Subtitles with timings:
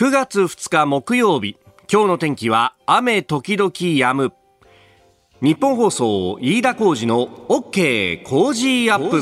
[0.00, 1.58] 9月2日木曜日
[1.92, 4.32] 今日の天気は雨時々止む。
[5.42, 9.20] ニッポン放送飯田浩司の OK Cozy up。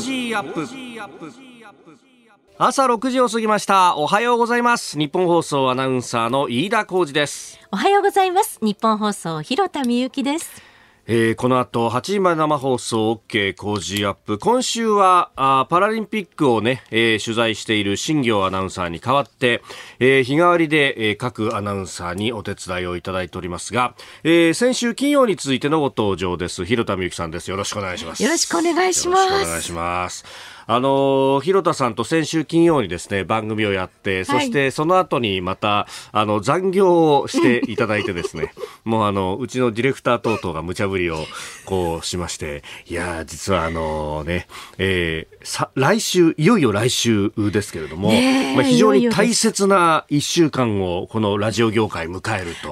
[2.57, 3.97] 朝6時を過ぎました。
[3.97, 4.97] おはようございます。
[4.97, 7.59] ニッポン放送アナウンサーの飯田浩司です。
[7.73, 8.57] おはようございます。
[8.61, 10.68] ニッポン放送広田美幸です。
[11.11, 14.37] えー、この後8時まで生放送 OK Cozy up。
[14.37, 19.63] 今週はあパラリンピックをね、えー、取材している新行アナウンサーに代わって、
[19.97, 26.63] えー、日替わりで、えー、各アナウンサーにお手伝いをいただいておりますが、えー、先週金曜についてのご登場です。
[26.63, 27.49] 広田美幸さんです。
[27.49, 28.21] よろしくお願いします。
[28.21, 29.25] よろしくお願いします。
[29.25, 38.53] お願いしますあの広田さんと先週金曜にですね番組をやって、そしてその後にまたあの残業をしていただいてですね
[38.85, 41.25] もうあのうちのディレクター等々が無茶ぶりを
[41.65, 44.45] こうしましていや実はあのね、
[44.77, 48.11] えー、さ来週いよいよ来週ですけれども、
[48.53, 52.67] まあ、非常に大切な1週間をこのラジオ業界迎えると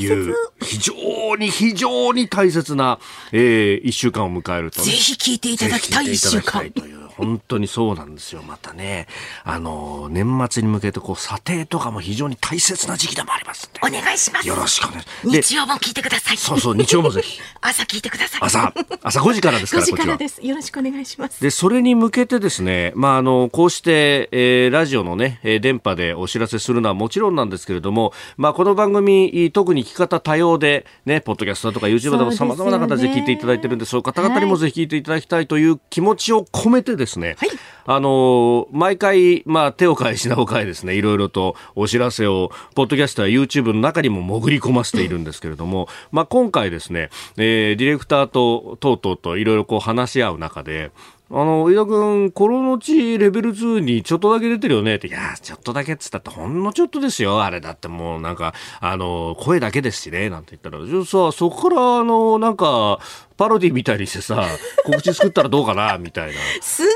[0.00, 2.98] いう、はい、非常に非常に大切な、
[3.32, 7.03] えー、1週間を迎えるとぜひ聞いていただきたい1週間。
[7.16, 8.42] 本当にそうなんですよ。
[8.42, 9.06] またね、
[9.44, 14.48] あの、年末に向けて、こう、査定とかも非常に大切な時期でもありますお願いします。
[14.48, 15.42] よろしくお願いします。
[15.42, 16.36] 日曜も聞いてください。
[16.36, 17.40] そうそう、日曜もぜひ。
[17.60, 18.40] 朝聞いてください。
[18.42, 20.44] 朝、朝5時からですから、5時からです。
[20.44, 21.40] よろしくお願いします。
[21.40, 37.03] で、それに向けてですね、まあ、あの、こうして、えー、ラジオのね、えー、電波でお知らせするのはもちろんなんですけれども、まあ、この番組、特に聞き方多様で、ね、ポッドキャストとか YouTube でも様々な形で聞いていただいてるんで、そういう方々にもぜひ聞いていただきたいという気持ちを込めてですね、
[37.38, 37.50] はい
[37.86, 50.92] あの毎回、まあ、手を変え品を変えですね、いろいろとお知らせを、ポッドキャストや YouTube の中にも潜り込ませているんですけれども、 まあ、今回ですね、えー、ディレクターと、等々といろいろこう話し合う中で、
[51.30, 57.42] あの、井田君、コロのちレベル2にちょっとだけ出てるよねって、いや、ちょっとだけっつったってほんのちょっとですよ。
[57.42, 63.00] あれだってもうなんか、あの、声だけですしね、なんて言ったら、じゃあさ、そこから、あの、なんか、
[63.36, 64.46] パロディみたいにしてさ、
[64.84, 66.34] 告知作ったらどうかな、みたいな。
[66.60, 66.94] すんごい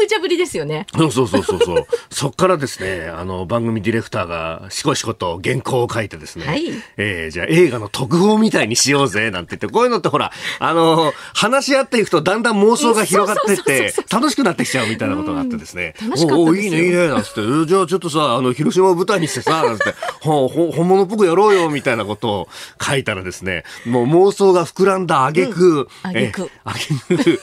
[0.00, 0.86] 無茶ぶりですよね。
[0.96, 1.86] そうそうそうそうそう。
[2.10, 6.64] そっからですね、あの、番組ディレクターがしこしこと原稿を書いてですね、はい、
[6.96, 22.48] えー、じゃあ映画の特報みたいにしようぜ、なんて言って、こういうのってほら、あの、話し合っていくとだんだん妄想が広がってって、楽しくなってきちゃうみたいなことがあってですね、楽しかったおいいね、いいね、なんつって、じゃあちょっとさ、あの、広島を舞台にしてさ、なんつって、ほ、ほ、本物っぽくやろうよ、みたいなことを
[22.82, 25.67] 書いたらですね、もう妄想が膨らんだ挙句、うん
[26.02, 26.50] あげく。
[26.64, 27.40] あげく。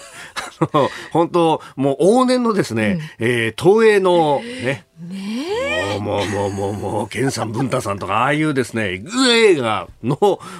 [1.11, 10.17] 本当、もう往年のですね、うん、えー、東映のね、ねもうもうもうもう、健さん、文太さんとか、ああいうですね、映画の、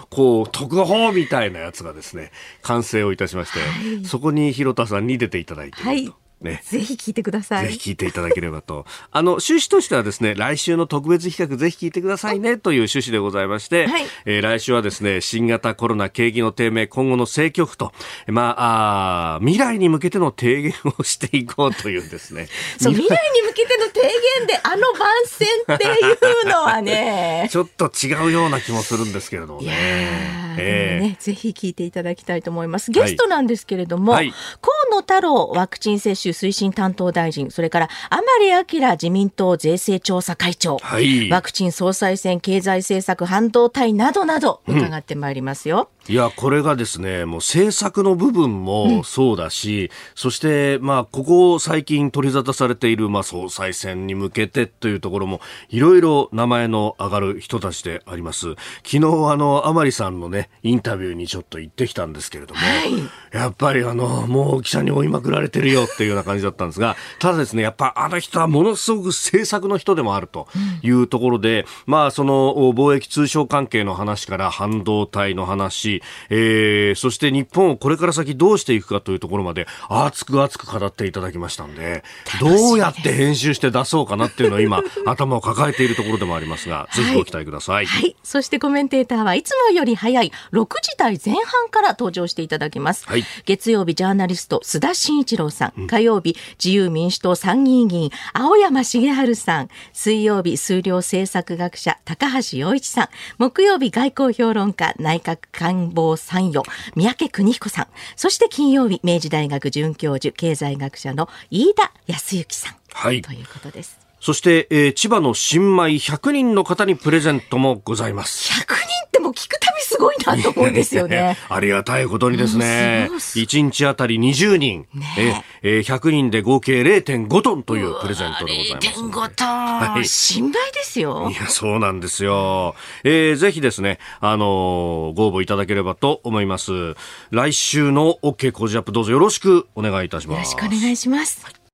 [0.09, 2.31] こう、特報みたいなやつがですね、
[2.62, 3.66] 完成をいたしまして、は
[4.02, 5.90] い、そこに広田さんに出ていただいていると。
[5.90, 7.68] はいね、ぜひ聞いてください。
[7.68, 8.86] ぜひ聞いていただければと。
[9.12, 17.92] あの、趣旨としてはですね、来週の特別企画ぜひ聞いてくださいねという趣旨でございまして、はい、えー、来週はですね、新型コロナ景気の低迷、今後の政局と、
[18.28, 22.48] まあ、あ未来に向けての提言をしていこうというですね。
[22.80, 24.02] そう、未来に向けての提
[24.40, 27.50] 言であの番宣っていうのはね。
[27.52, 30.46] ちょっと違うような気もするんですけれどもね。
[30.58, 32.92] えー、ね、ぜひ聞いていただきたいと思います。
[32.92, 45.90] ゲストなんですけれども、はい、河野太郎ワクチン接種推進担当大臣、それから甘利明自民党税制調査会長、はい、ワクチン総裁選経済政策半導体などなど伺ってまいりますよ。
[46.08, 58.56] うん、いや、これがですね、もう政策の部分もそうだし、うん、そして、まあ、ここ最近取り沙汰されている、まあ、総裁選に向けてというところも、いろいろ名前の上がる人たちであります。
[58.84, 59.02] 昨日、あ
[59.38, 70.48] の、甘利さんのね、インタビューにちょっと行ってきたんですけれども、はい、やっぱりあの、もう記者に追いまくられてるよっていうような感じだったんですが、ただですね、やっぱあの人はものすごく政策の人でもあると
[70.82, 75.95] いうところで、うん、まあその貿易通商関係の話から半導体の話、
[76.30, 82.04] えー、そして日本をこれから先どうしていくかというところまで熱く熱く語っていただきましたんで、
[82.40, 87.86] どうやって編集して出そうかなっていうのを今 頭を抱えているところでもありますが、ぜひご期待ください。
[87.86, 90.32] はい、そしてコメンテーターはいつもより早い。
[90.52, 93.06] 6時台前半から登場していただきます。
[93.08, 103.08] はい、月曜日ジャーナリスト須田慎一郎さん、火曜日自由民主党参議院議員青山茂春さん、水曜日数量政策学者高橋洋一さん、
[103.38, 106.64] 木曜日外交評論家内閣官房参与
[106.96, 113.99] 三宅邦彦さん、そして金曜日明治大学准教授経済学者の飯田康之さん、はい、ということです。
[114.20, 118.52] そして、えー、千葉の新米100人の方にプレゼントもございます。
[118.52, 121.37] 100人っっても聞くたびすごいなと思うんですよね。
[121.49, 128.87] ありがたいことにですね、1日あたり20人、ね、ええ100人で合計0.5トンというプレゼントでございます。
[128.87, 131.29] 0.5トン、はい、心配ですよ。
[131.32, 132.76] いや、そうなんですよ。
[133.03, 136.96] えー、ぜひですね、あのー、ご応募いただければと思います。
[137.31, 140.53] 来週の OK 工事アップどうぞよろしくお願いいたします。
[140.53, 141.46] よろしくお願いします。
[141.46, 141.65] はい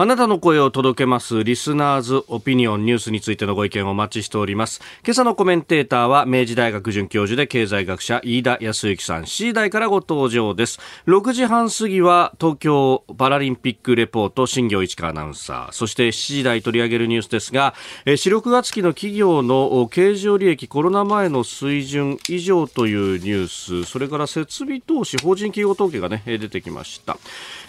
[0.00, 4.80] あなたの声を届けますリスナーズオピニオンニュースについてのご意見をお待ちしております。
[5.04, 10.78] 今朝のコメンテーターは明治大学准教授で経済学者飯田康之さん C 代からご登場です。
[11.08, 15.72] 6時半過ぎは東京パラリンピックレポート新業一華アナウンサー。
[15.72, 17.74] そして7時台取り上げるニュースですが、
[18.04, 27.18] え4、6月期の企業の経常利益コロナ前の水準以上というニュース、それから設備投資、法人企業統計がね、出てきました。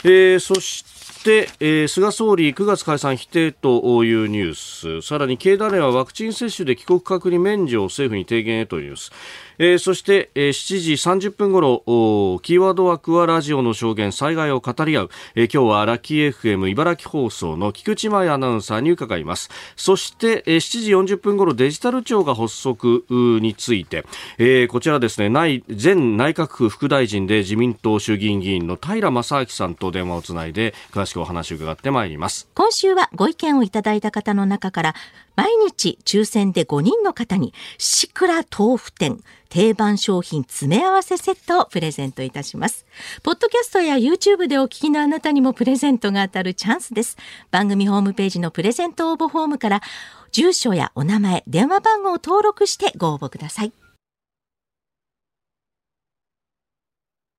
[0.03, 5.07] えー、そしてて、えー、菅総理9月解散否定というニュース。
[5.07, 9.11] さらに経団連はワクチン接種で帰国隔離免除を政府に提言へというニュース。
[9.59, 10.93] えー、そして、えー、7時
[11.27, 11.83] 30分ごろ
[12.41, 19.49] キーワード枠はラジオの証言災害を語り合う、えー、今日はラッキー FM 茨城放送の菊池真アナウンサーに伺います。
[19.75, 24.05] そして、えー、7時40分ごろデジタル庁が発足について、
[24.37, 32.47] えー、こちらですね内前内閣府副大臣で自民党衆議院議員の平正明さんと電話をつないで詳しくお話を伺ってまいります。
[32.53, 34.95] 今週はご意見をいただいた方の中から
[35.35, 42.85] 毎日抽選で5人の方にシクラ豆腐店定番商品詰め合わせセットをプレゼントいたします。
[43.23, 47.17] ポッドキャストや YouTube でお聞きのあなたにもプレゼントが当たるチャンスです。
[47.51, 49.81] 番組ホームページのプレゼント応募フォームから
[50.31, 53.73] 住所やお名前、電話番号を登録してご応募ください。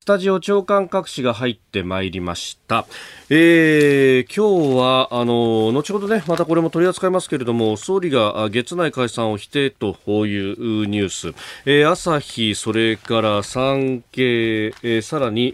[0.01, 2.87] スタジオ長官各紙が入ってまいりました。
[3.29, 9.95] えー、今日は、あの、後ほどね、またこれも取り扱いますけれども、総理が月内解散を否定と
[10.25, 11.35] いうニュース、
[11.67, 15.53] えー、朝日、それから産経、えー、さらに、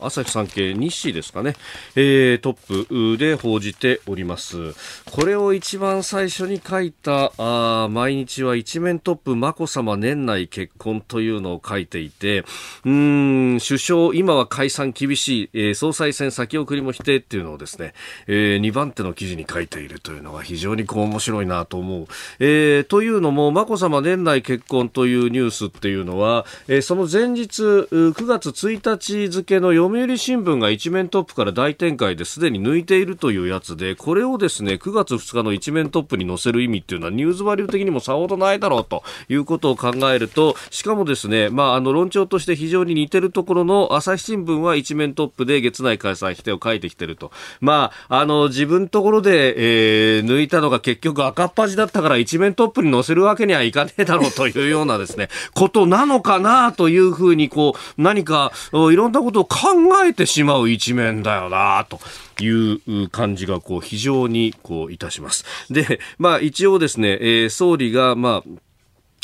[0.00, 1.54] 朝日産経日誌ですかね、
[1.94, 4.74] えー、トップで報じております。
[5.06, 12.44] これを一番最初に書いた、あ毎日は一面トップ、眞子さま年内結婚というのを書いていて、
[12.84, 17.94] うん首相、今は解散厳しい、えー、総裁選先送りも否定っていうのをですね、
[18.26, 22.06] えー、2番手の記事に書いているというのが非常にこう面白いなと思う。
[22.38, 47.30] えー、というのも、眞子さま年内結婚というニュースっていうのは、えー、その前日、9月1日付の読売新聞が一面トップから大展開ですでに抜いているというやつで、これをですね、9月2日の一面トップに載せる意味っていうのはニュースバリュー的にもさほどないだろうということを考えると、しかもですね、まあ、あの論調として非常に似てるところの朝日新聞は一面トップで月内開催否定を書いてきてると。
[47.60, 59.58] まあ、あの、自分ところで、えー、抜いたのが結局赤っ端だったから一面トップに載せるわけにはいかねえだろうというようなですね、 ことなのかなというふうに、こう、何か、いろんなことを考
[60.06, 62.00] えてしまう一面だよなと。
[62.40, 65.44] いう感じがこう非常にこういたします。
[65.70, 68.48] で、まあ一応ですね、えー、総理がまあ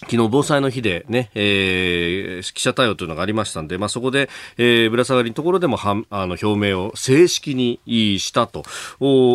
[0.02, 7.80] 昨日防災の日でね、えー、記者対応というのがありましたんで、まあ、そこで、えー、ぶら下がりのところでもはあの表明を正式に
[8.18, 8.62] したと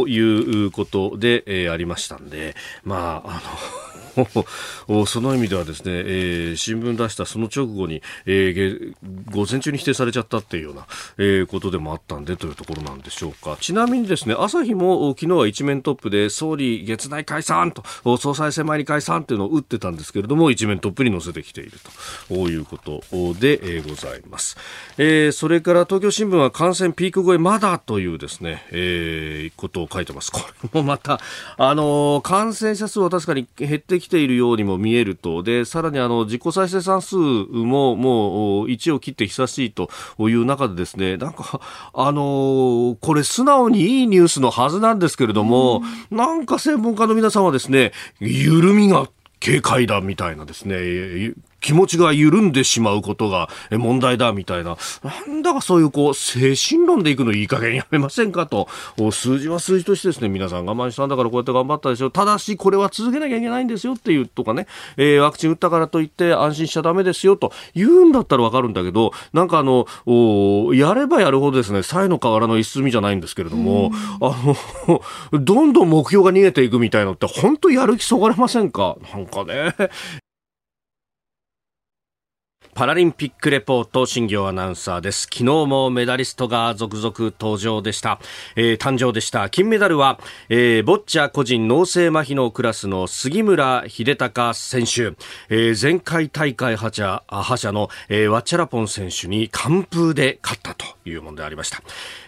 [0.07, 3.84] いうことで、えー、ありましたんで、まあ、あの
[5.07, 8.93] その意味ではですね、えー、新聞出したその直後に、えー、
[9.31, 13.57] 午前中に否定されちゃったっていうような、えー、ことでもあったんでというところなんでしょうか。
[13.59, 17.83] ちなみにですね、朝日も昨日は一面トップで総理月内解散と、
[18.17, 21.79] 総裁選前に解散っていうのを打ってたんですけれども、一面トップに載せてきている
[22.27, 23.01] ということ
[23.39, 24.57] で、えー、ございます。
[24.97, 30.31] えー、それから東京新聞は感染ピーク超えまだというですね、えー、ことを書いてます。
[30.31, 31.19] これもまた、
[31.57, 41.59] あのー、感染者数は確かに減ってききているようにも見えると、で、さらにあの、自己再生産数ももう1を切って久しいという中でですね、なんか、
[41.93, 45.81] あのー、これ素直にいいニュースのはずなんですけれども、
[46.11, 49.07] なんか専門家の皆さんはですね、緩みが
[49.39, 51.33] 警戒だみたいなですね、
[51.65, 58.67] 気持ちが緩んでしまうことが問題だみたいな、なんだかそういうこう、精神論でいくのいい加減やめませんかと、
[59.11, 62.11] 数字は数字としてですね、皆さん我慢したんだからこうやって頑張ったでしょ。
[62.11, 67.51] ただし、これは続けなきゃいけないんですよっていうとかね、えー、ワクチン打ったからといって安心しちゃダメですよと。
[67.73, 69.87] 言うんだったらわかるんだけど、なんかあの、
[70.75, 73.91] やればやるほどですね、才の河原の一隅じゃないんですけれども、
[74.21, 74.35] あ
[74.85, 78.97] の、どんどん目標が逃げていくみたいのって、本当やる気そがれませんか？
[79.11, 79.73] なんかね、
[82.75, 85.29] パラリンピックレポート新業アナウンサーです。
[85.31, 88.19] 昨日もメダリストが続々登場でした、
[88.57, 89.49] えー、誕生でした。
[89.49, 95.13] 金メダルは、えー、ボッチャ個人脳性麻痺のクラスの杉村英孝選手、
[95.47, 101.81] えー、前回大会覇者覇者の、えー、ワッチャラポン選手に完封で勝ったというものでありました、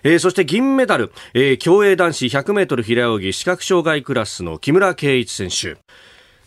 [0.03, 5.77] えー、そして銀メダル、えー、競泳男子100メートル平泳ぎ視覚障害クラスの木村敬一選手。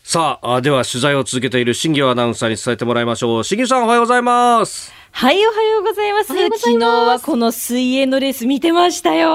[0.03, 3.43] さあ、では取材を続けている新業アナウンサーに伝えてもらいましょう。
[3.43, 4.91] 新業さんおはようございます。
[5.11, 6.33] はい、おはようございます。
[6.33, 9.31] ます昨日はこの水泳のレース見てましたよ。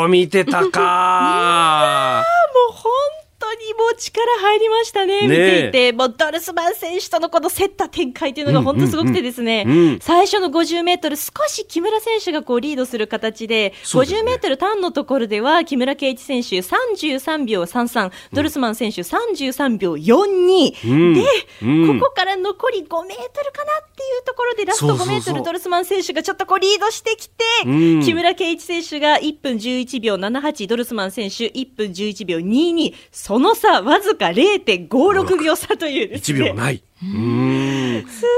[0.00, 2.24] おー、見てたか
[2.72, 21.24] もう本当にもう力入りましたね、見ていて、もうドルスマン選手とのこの競った展開というのが本当すごくてですね、最初の50メートル、少し木村選手がこうリードする形で、ね、50メートルターンのところでは、木村敬一選手33秒33、ドルスマン選手33秒42、うん、で、
[21.62, 36.40] うん、ここから残り5メートルかなっていうところで、ラスト5メートル、ドルスマン選手がちょっとこうリードしてきて、うん、木村敬一選手が1分11秒78、ドルスマン選手1分11秒22、そその差わずか0.56秒差というですね。
[36.40, 36.82] 1秒ない。
[37.00, 38.04] うん。
[38.08, 38.32] すごか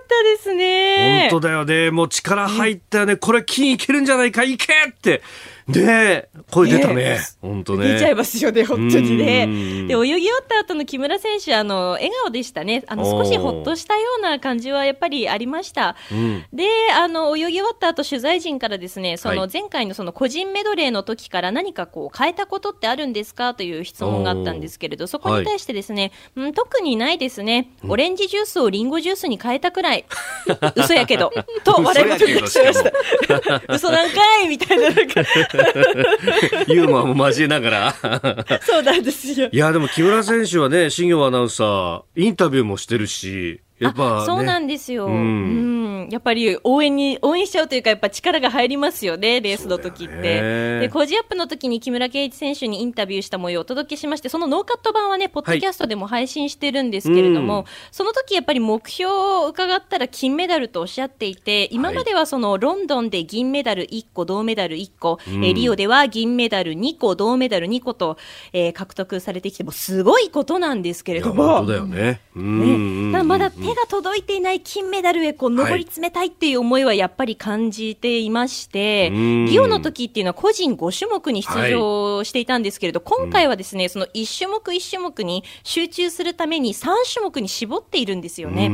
[0.00, 1.28] ったですね。
[1.30, 1.90] 本当だよね。
[1.90, 3.16] もう力入ったよね。
[3.16, 5.20] これ金いけるんじゃないか、いけって。
[5.68, 7.18] ね声出たね。
[7.42, 7.92] 本当ね。
[7.92, 9.46] 出ちゃいますよね、本当にね。
[9.86, 12.84] で、泳ぎ終わった後の木村選手、あの、笑顔でしたね。
[12.86, 15.96] あの、少しほっとしたような感じはやっぱりありました。
[16.10, 27.70] うん、で、あの、泳ぎ終わった後、取材陣からですね、その前回のその個人メドレーの時から何かこう変えたことってあるんですかという質問があったんですけれど、そこに対してですね、はい、うん、特にないですね。
[27.86, 30.04] オレンジジュースをリンゴジュースに変えたくらい。
[30.76, 31.30] 嘘やけど。
[31.64, 33.72] と、笑い事言いました。
[33.74, 34.90] 嘘なんかいみたいな。
[34.90, 35.22] なんか
[36.68, 37.94] ユーモアも交えながら
[38.62, 39.48] そうなんですよ。
[39.50, 50.80] いや、でも木村選手はね、新行アナウンサー、インタビューもしてるし、やっぱ、ね、そうなんですよ、うん、うん、やっぱり応援に応援しちゃうというかやっぱ力が入りますよねレースの時って。
[50.80, 68.16] で Cozy up の時に木村敬一選手にインタビューした模様をお届けしましてそのノーカット版はねポッドキャストでも配信してるんですけれども、はい、その時やっぱり目標を伺ったら金メダルとおっしゃっていて今まではそのロンドンで銀メダル1個銅メダル1個、うん、えリオでは銀メダル2個銅メダル2個と、
[68.52, 71.64] えー、獲得されてきてもすごいことなんですけれども。
[71.66, 72.20] だよね。
[72.34, 73.22] ね。
[73.22, 88.64] まだ手が届いていない金メダルへこう上り詰めたいっていう思いはやっぱり感じていまして、はい、リオの時っていうのは個人5種目に出場していたんですけれど、はい、今回はですね、その1種目1種目に集中するために3種目に絞っているんですよね。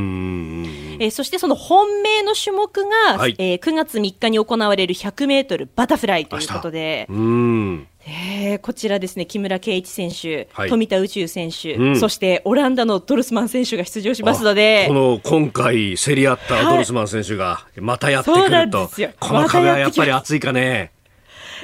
[1.00, 7.06] えー、そしてその本命の種目が、はい、えー、9月3日に行われる100メートルバタフライということで。
[7.10, 20.92] うんえー、こちらですね木村敬一選手、はい、富田宇宙選手、うん、そしてオランダのドルスマン選手が出場しますのでこの今回競り合ったドルスマン選手がまたやってくると、はい、この壁はやっぱり熱いかね。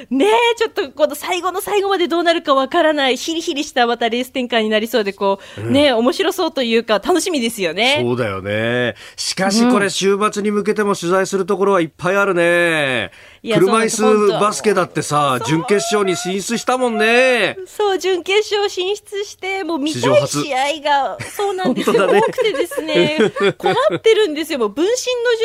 [0.09, 7.99] ねえ、ちょっとこの最後の最後までどうなるかわからない、ヒリヒリしたまたレース展開になりそうで、こう、うん、ねえ、面白そうというか、楽しみですよね。
[8.01, 8.95] そうだよね。
[9.15, 13.11] しかしこれ、週末に向けても取材するところはいっぱいあるね。
[13.43, 17.57] 車椅子バスケだってさ、準決勝に進出したもんね。
[17.65, 23.17] そう、準決勝進出して、もう見たい試合が、そうなんですよ、 ね、多くてですね、
[23.57, 24.59] 困ってるんですよ。
[24.59, 24.93] もう分身の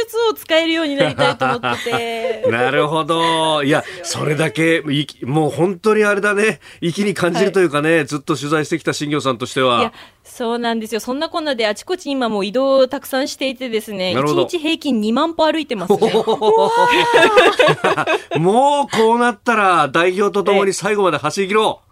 [0.04, 2.44] 術を使えるようになりたいと思ってて。
[2.52, 3.62] なるほど。
[3.62, 4.82] いや、それだけ、
[5.22, 9.94] もう本当にあれだね、粋に感じるというかね、はい、ずっと取材してきた新業さんとしては。
[10.26, 11.00] そうなんですよ。
[11.00, 16.12] そんなこんなであちこち今も移動をたくさんしていてですね、1日平均2万歩歩いてますね。
[18.38, 21.86] もうこうなったら代表とともに最後まで走り切ろう。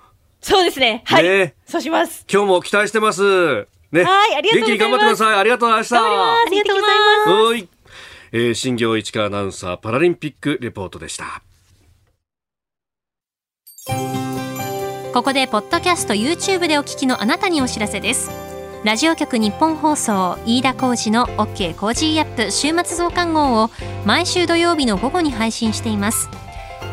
[0.45, 1.03] そうですね。
[1.07, 1.25] はい。
[1.25, 2.27] ね、そうします。
[2.31, 3.67] 今日も期待してます。
[3.93, 4.03] ね。
[4.03, 4.67] はい、ありがとうございます。
[4.67, 5.37] 元気に頑張ってください。
[5.39, 5.97] ありがとうございました。
[5.97, 6.01] あ
[6.51, 7.31] りがとうございます。
[7.31, 7.69] はい。
[8.33, 11.43] えー、新行市佳アナウンサーパラリンピックレポートでした。
[15.15, 18.33] ここでポッドキャスト YouTube でお聞きのあなたにお知らせです。
[18.83, 23.71] ラジオ局日本放送飯田浩司の OK コージーアップ週末増刊号を
[24.05, 26.29] 毎週土曜日の午後に配信しています。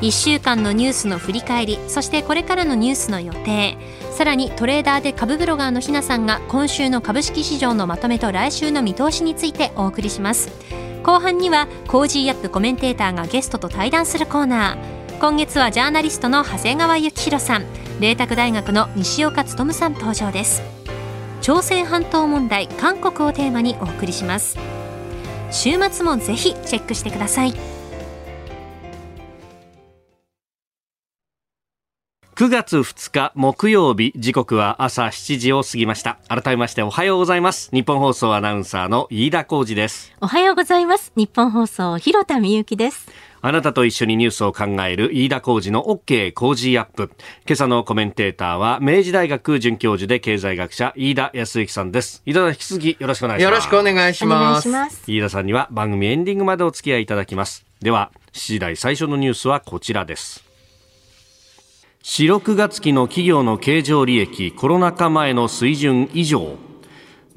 [0.02, 3.76] 1週間のニュースの振り返りそしてこれからのニュースの予定
[4.12, 10.52] さらにトレーダーで株ブロガーのひなさんが今週の株式市場のまとめと来週の見通しについてお送りします。
[11.02, 15.20] 後半には Cozy up コメンテーターがゲストと対談するコーナー。
[15.20, 17.91] 今月はジャーナリストの長谷川幸洋さん。
[18.02, 20.64] 麗澤大学の西岡力さん登場です。
[21.42, 24.58] 朝鮮半島問題韓国をテーマにお送りします。
[25.52, 27.52] 週末もぜひチェックしてください。
[27.52, 27.56] 9
[32.42, 36.18] 9月2日木曜日時刻は朝7時を過ぎました。
[36.28, 37.70] 改めましておはようございます。
[37.72, 40.12] 日本放送アナウンサーの飯田浩二です。
[40.22, 41.12] おはようございます。
[41.16, 43.08] 日本放送広田美由です
[43.44, 47.12] あなたと一緒にニュースを考える飯田浩二の OK 工事アップ。
[47.48, 52.22] 今朝のコメンテーターは明治大学准教授で経済学者飯田康之さんです。
[52.28, 53.52] 飯田さん引き続きよろしくお願いします。
[53.52, 54.70] よろしくお願いします。
[55.08, 57.66] 飯田さんには番組エンディングまでお付き合いいただきます。
[57.82, 60.44] では、7時台最初のニュースはこちらです。
[62.04, 66.58] 4、6月期の企業の経常利益コロナ禍前の水準以上。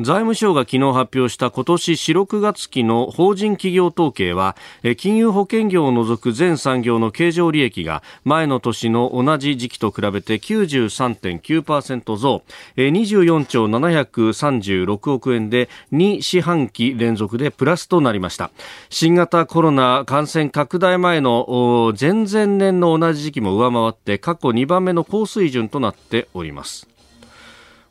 [0.01, 4.57] 財務省が昨日発表した今年4、6月期の法人企業統計は、
[4.97, 12.43] 金融保険業を除く全産業の経常利益が前の年の同じ時期と比べて93.9%増、
[12.77, 18.51] 24兆736億円で2四半期連続でプラスとなりました。
[18.91, 26.94] 新型コロナ感染拡大前の前々年の同じ時期も上回って過去2番目の高水準となっております。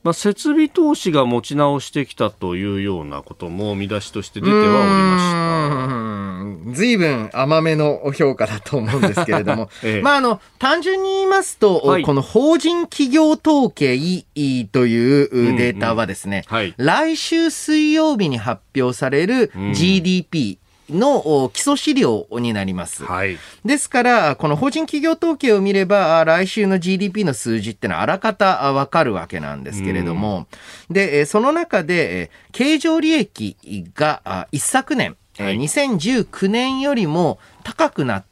[0.03, 6.74] まあ、設備投資が持ち直してきたというようなことも見出しとして出てはおりました。
[6.74, 13.98] ずいぶん甘めの評価だと思うんですけれども、 ええ、まあ、あの、単純に言いますと、はい、この法人企業統計
[14.72, 20.57] というデータはですね、うんうんはい、来週水曜日に発表される GDP、
[20.94, 23.04] の基礎資料になります。
[23.04, 30.48] はい、ですから、この法人企業統計を見れば、来週の GDP の数字ってのはあらかたわかるわけなんですけれども、
[30.90, 33.58] で、その中で、経常利益
[33.96, 38.26] が一昨年、はい、2019年よりも高くなっ。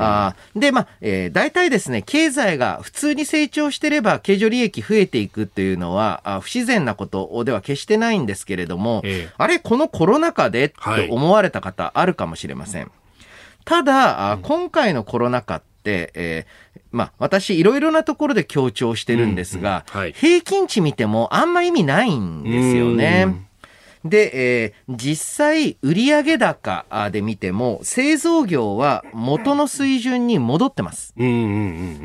[0.00, 12.82] あで、まあ、えー、大体ですね、経済が普通に成長してれば、経常利益増えていくっていうのは、あ不自然なことでは決してないんですけれども、えー、あれ、このコロナ禍でって思われた方あるかもしれません。
[12.82, 12.90] はい、
[13.64, 23.46] ただ、うん、今回のコロナ禍って、えー、まあ、私、いろいろなところで強調してるんですが、うんうんはい、平均値見てもあんま意味ないんですよね。
[24.08, 31.14] で、えー、実際、売上高で見ても、製造業は元の水準に戻ってます。
[31.16, 31.52] うんうんうんう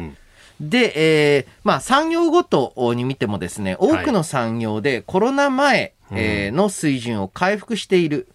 [0.08, 0.17] ん
[0.62, 8.27] で、えー、まあ産業ごとに見てもですね、多くの産業でコロナ前、はい、えー、の水準を回復している。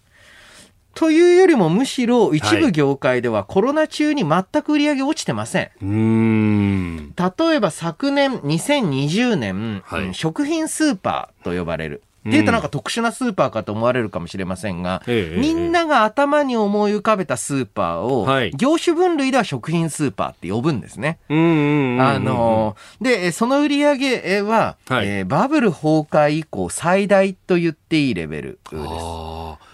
[0.97, 5.85] というよりもむしろ一部業界ではコロナ中に全く売り上げ落ちてません。
[5.85, 12.01] ん例えば昨年2020年、はい、食品スーパーと呼ばれる。
[12.27, 21.19] っていうとなんか特殊なスーパーかと思われるかもしれませんが、みんなが頭に思い浮かべたスーパーを、業種分類では食品スーパーって呼ぶんですね。
[21.29, 28.77] あの、で、その売り上げは、はい、えー、バブル崩壊以降最大と言っていいレベルです。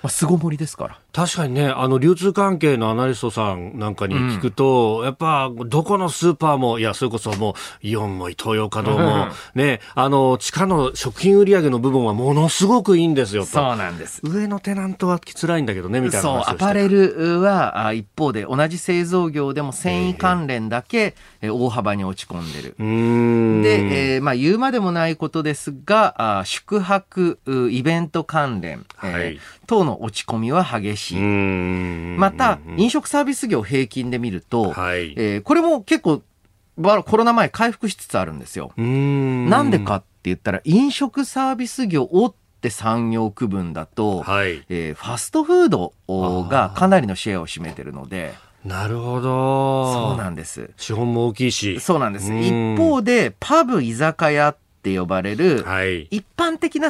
[0.03, 0.99] まあ、巣ごもりですから。
[1.13, 14.19] 確かにね、あの、流通関係のアナリストさんなんかに聞くと、うん、やっぱ、どこのスーパーも、いや、それこそもう、イオンもイトーヨーカドーも、ね、あの、地下の食品売上の部分はものすごくいいんですよそうなんです。
[14.23, 22.75] 上のテナントは辛いんだけどね、みたいなそう、アパレルは、一方で、同じ製造業でも繊維関連だけ、えー、大幅に落ち込んでる。
[23.63, 27.39] で、えー、まあ、言うまでもないことですが、あ宿泊、
[27.71, 31.13] イベント関連、はい、えー、等の落ち込みは激しい。
[31.13, 36.21] し、また、飲食サービス業平均で見ると、はい、えー、これも結構、
[37.05, 38.71] コロナ前回復しつつあるんですよ。
[38.77, 45.93] なんでかって言ったら、飲食サービス業大手産業区分だと、はい、えー、ファストフード
[46.49, 48.33] がかなりのシェアを占めてるので、
[48.65, 49.93] なるほど。
[49.93, 50.69] そうなんです。
[50.77, 51.81] 資本も大きいし。
[51.81, 52.33] そうなんです。
[52.33, 56.89] 一方で、パブ、居酒屋って呼ばれる、はい、一般的な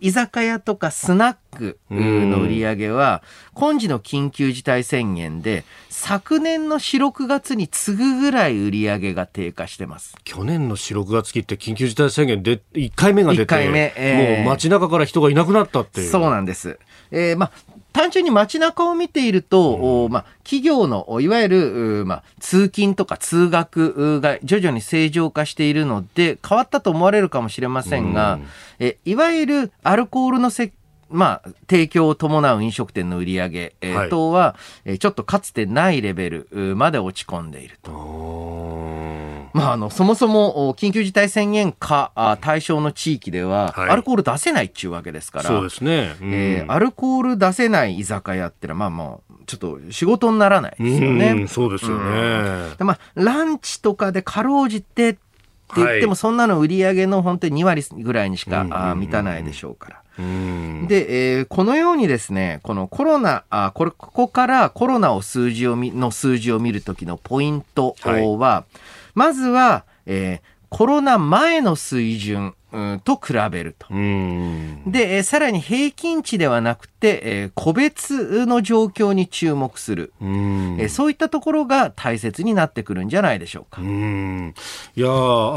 [0.00, 3.22] 居酒屋とかスナックの売り上げは、
[3.54, 10.16] 今時の緊急事態宣言で、昨年の4、6月に次ぐぐらい売り上げが低下してます。
[10.24, 16.10] 去年の4、6月期って緊急事態宣言で1回目が出て、1回目、えー、もう街中から人がいなくなったっていう。
[16.10, 16.78] そうなんです。
[17.10, 28.46] えー、まあ、単純に街中を見ていると、うん、まあ、企業の、いわゆる、まあ、通勤とか通学が徐々に正常化しているので、変わったと思われるかもしれませんが、うん、
[28.80, 30.74] えいわゆるアルコールのせ
[31.08, 37.92] まあ、提供を伴う飲食店の売り上げ、えー、等は、えー、ちょっとかつてないレベルまで落ち込んでいると。
[39.56, 46.14] まあ、あの、そもそも、緊急事態宣言下対象の地域では、はい、アルコール出せないっちゅうわけですから、そうですね。
[46.20, 51.42] うん、えー、アルコール出せない居酒屋ってのは、まあまあ、ちょっと仕事にならないですよね。
[51.44, 52.74] うそうですよね。
[52.78, 55.20] うん、まあ、ランチとかでかろうじてって
[55.76, 60.02] 言っても、そんなの売り上げの本当に2割ぐらいにしか、あ満たないでしょうから。
[60.18, 68.64] で、えー、このようにですね、このコロナ、あこれここからコロナを数字をみの数字を見るときのポイントは、はい
[69.16, 72.54] まずは、えー、コロナ前の水準
[73.04, 73.88] と比べると。
[74.86, 80.12] で、さらに平均値ではなくて、え個別の状況に注目する。
[80.78, 83.80] えそういったところが大切になってくるんじゃないでしょうか。
[83.80, 85.10] ういやあ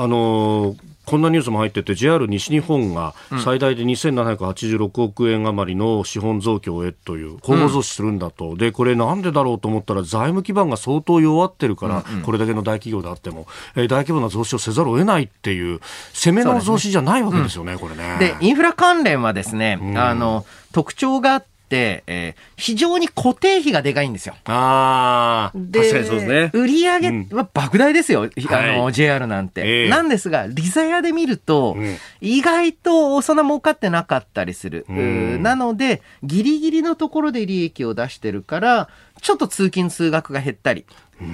[0.08, 0.78] のー
[1.10, 12.18] こんなニュースも入ってて JR 西日本が最大で2786億円余りの資本増強へという今後増資するんだと、うん、でこれなんでだろうと思ったら財務基盤が相当弱ってるから、うん。
[12.18, 15.80] うん、これだけの大企業であっても、えー、大規模な増資をせざるを得ないっていう
[16.14, 18.18] 攻めの増資じゃないわけですよね、ねこれね。
[18.20, 21.59] でインフラ関連はですね、あの特徴があって、
[22.08, 24.36] えー、非常に固定費がでかいんですよ。
[24.46, 26.52] ああ、確かにそうですね。
[26.54, 34.86] 売り上げは莫大ですよ、うん、あの、はい、JR なんて、えー、なんですが、リザヤで見ると、うん、意外とそんな儲かってなかったりする。
[34.90, 38.90] うん、なので、ギリギリのところで利益を出してるから、
[39.22, 40.86] ちょっと通勤通学が減ったり。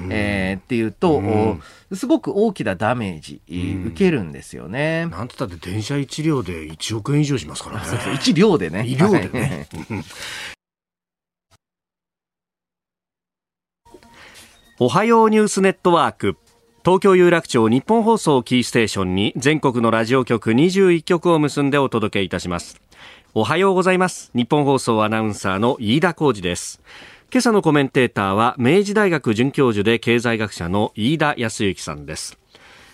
[0.09, 1.21] えー、っていうと、
[1.93, 3.41] すごく大きなダメージ、
[3.87, 5.05] 受けるんですよね。
[5.07, 7.85] なんて言ったって電車1両で1億円以上しますからね。
[7.87, 8.81] そうそう1両でね。
[8.81, 9.67] 1両でね。
[14.77, 16.35] おはようニュースネットワーク。
[16.83, 22.79] 東京有楽町日本放送キーステーションに全国のラジオ局21局を結んでお届けいたします。
[23.33, 24.31] おはようございます。
[24.35, 26.81] 日本放送アナウンサーの飯田浩二です。
[27.31, 32.37] 今朝のコメンテーターは明治大学准教授で経済学者の飯田康之さんです。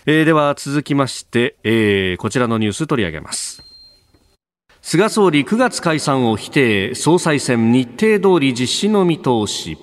[0.06, 3.62] えー、では続きまして、えー、こちらのニュース取り上げます。
[4.80, 9.78] 菅総理9月解散を否定総裁選日程通り実施の見通し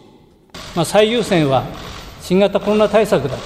[0.75, 1.63] まあ、最優先は
[2.21, 3.41] 新型コロナ対策だと、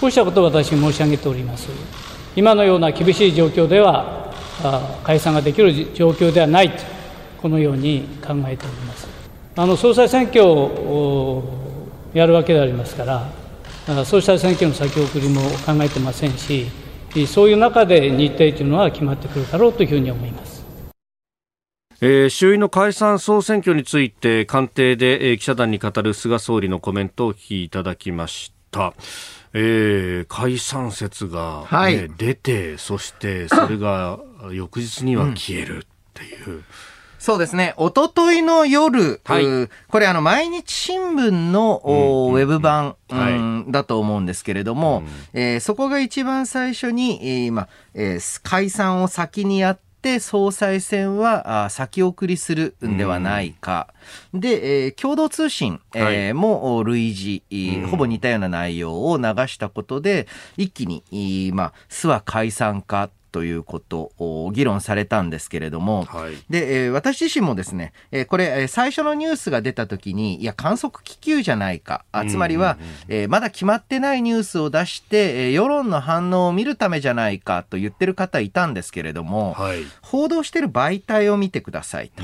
[0.00, 1.68] こうしたことを私、申し上げております。
[2.36, 4.32] 今のような厳しい状況では、
[5.04, 6.82] 解散ができる状況ではないと、
[7.40, 9.13] このように考えております。
[9.56, 11.44] あの総裁選挙を
[12.12, 16.66] やるわけでありますから、総裁選挙の先送りも考えてませんし、
[17.28, 20.64] そういう中で日程というのは決まってくるだろうというふうに思います。
[22.00, 28.92] えー、衆院の解散総選挙について官邸で、えー、記者団に語る菅総理のコメントをお聞きいただきました。
[29.52, 34.18] えー、解散説がね、はい、出て、そしてそれが
[34.50, 36.64] 翌日には消えるっていう。
[37.24, 37.72] うんそうですね。
[37.78, 53.88] おとといの夜、はい、これあの毎日新聞の、うん、ウェブ版、うんだと思うんですけれども、うん、えー、そこが一番最初に、えー、今、えー、解散を先にやっって総裁選は先送りするんではないか。
[54.34, 82.22] で、えー、共同通信、えー、も類似、ほぼ似たような内容を流したことで、一気に、まあ、巣は解散かということを議論されたんですけれども、はい、で、えー、私自身もですね、えー、これ、えー、最初のニュースが出た時に、いや、観測気球じゃないか、あつまりは、えー、まだ決まってないニュースを出して、えー、世論の反応を見るためじゃないかと言ってる方いたんですけれども、はい、報道してる媒体を見てくださいと、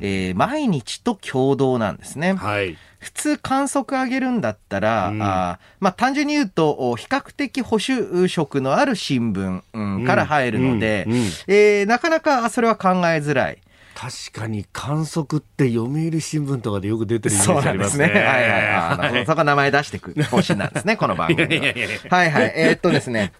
[0.00, 2.32] えー、毎日と共同なんですね。
[2.32, 13.62] はい普通観測上げるんだったら、うん、あまあ単純に言うと、比較的保守色のある新聞、うん、から入るので、うんうん、えー、なかなかそれは考えづらい。
[13.94, 18.06] 確かに観測って読売新聞とかでよく出てるイメージありますね。
[18.06, 18.26] そうですね。
[18.26, 19.26] はいはいはい。
[19.26, 21.64] そこ名前出していく方針なんですね、この番組は。
[22.10, 22.52] はいはい。
[22.56, 23.32] えー、っとですね。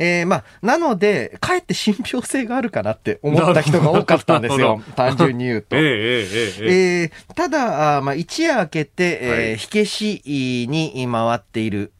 [0.00, 4.82] えー、まあ、なので、かえって信憑性があるかなって思った人が多かったんですよ。
[4.96, 5.76] 単純に言うと。
[5.76, 11.92] えー、えー、えー、ただ、あまあ、一夜明けて、えー、火消しに回っている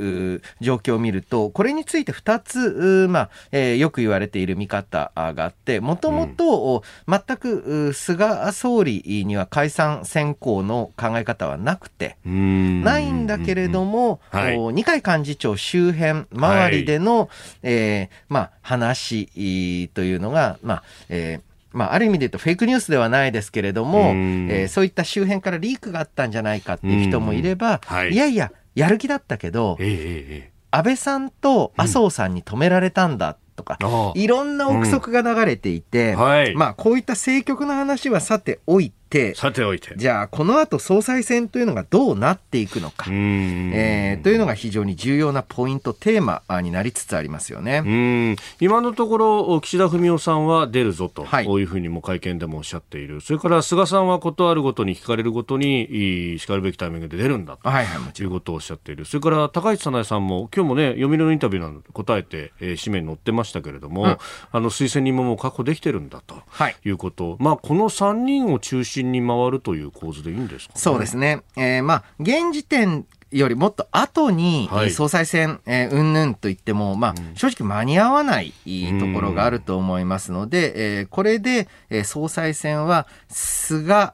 [0.63, 17.29] 状況を見ると、これについて二つ、まあ、えー、よく言われている見方があって、もともと、全く菅総理には解散選考の考え方はなくて、ないんだけれども、はい、二階幹事長周辺、周りでの、はい、
[17.63, 33.79] えーえー、まあ、話というのが、まあ、えーまあ、ある意味で言うとフェイクニュースではないですけれども、えー、そういった周辺からリークがあったんじゃないかっていう人もいれば、はい、いやいや、やる気だったけど、えー、安倍さんと麻生さんに止められたんだとか、
[34.15, 36.21] うん、いろんな憶測が流れていて、うん。
[36.21, 39.95] はい、まあ、こういった政局の話はさておいて、さておいて。
[39.97, 48.37] じゃあ、この後総裁選というのがどうなっていくのか、えー、というのが非常に重要なポイント、テーマになりつつありますよね。
[48.61, 53.21] 今のところ、岸田文雄さんは出るぞと、はい、こういうふうにも会見でもおっしゃっている。
[53.21, 59.05] それから菅さんはことあるごとに聞かれるごとに、しかるべきタイミングで出るんだと、はいはい、いうことをおっしゃっている。
[59.07, 64.19] それから高市早苗さんも、今日もね、読売のインタビューの答えて、えー、紙面に載ってましたけれども、うん、
[64.53, 66.43] あの推薦人ももう確保できてるんだと
[66.85, 66.91] い。
[66.91, 78.53] うこと、はい、まあ、この3人を中心に回るという構図でいいんですか、ね、そうですね、えーまあ、現時点よりもっと後に総裁選、はい、えー、うんぬんと言っても、まあ、正直間に合わない
[78.99, 84.13] ところがあると思いますので、えー、これで、えー、総裁選は菅、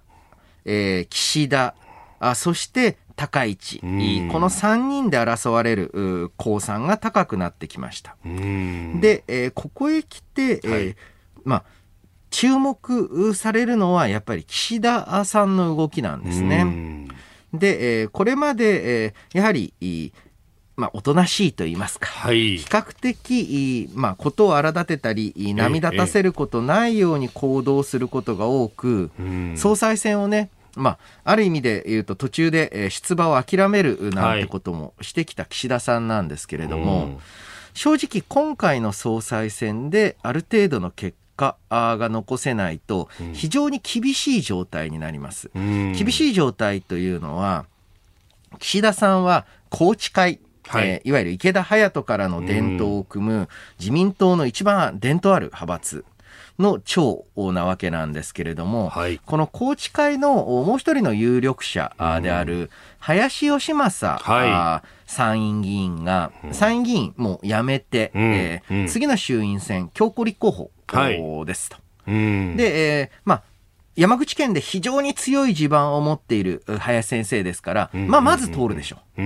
[0.65, 1.75] えー、岸田、
[2.19, 8.17] あそして高市、この3人で争われる公算が高くなってきました。
[8.23, 10.97] で、えー、ここへ来て、えー、はい、
[11.45, 11.65] まあ、
[12.31, 17.07] 注目されるのはやっぱり岸田さんの動きなんですね。
[17.53, 20.13] で、えー、これまで、えー、やはり、
[20.77, 29.11] まあ、おとなしいと言いますか、はい、比較的、まあ、ことを荒立てたり、波立たせることないように行動することが多く、
[29.57, 37.17] 総裁選をね、まあ、ある意味で言うと途中で出馬を諦めるなんてこともしてきた岸田さんなんですけれども、はい、
[37.73, 45.51] 正直今回の総裁選である程度の結果が残せないと非常に厳しい状態になります。
[45.55, 47.67] うん、厳しい状態というのは
[48.59, 56.05] 岸田さんは宏池会はい、えー、いわゆる池田隼人からの伝統を組む自民党の一番伝統ある派閥
[56.59, 70.71] の長なわけなんですけれども、はい、この宏池会のもう一人の有力者である林芳正、はい、参院議員が、参院議員も辞めて、うん、えーうん、次の衆院選強固立候補
[71.45, 71.77] ですと。
[72.07, 73.43] はい、で、えー、まあ
[73.97, 79.23] 山口県で非常に強い地盤を持っている林先生ですから、まあ、まず通るでしょう。
[79.23, 79.25] う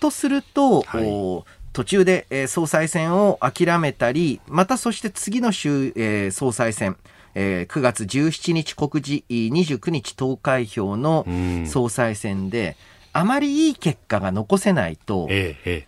[0.00, 6.96] とすると、はい、途中で、えー、総裁選を諦めたり、またそして次の週、えー、総裁選、
[7.34, 11.26] えー、9月17日告示、29日投開票の
[11.66, 12.76] 総裁選で、
[13.12, 15.86] あまりいい結果が残せないと、ええ、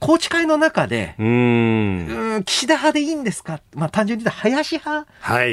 [0.00, 2.42] 宏池会の中で、うん。
[2.44, 5.06] 岸田派でいいんですか、まあ、単純に言うと林派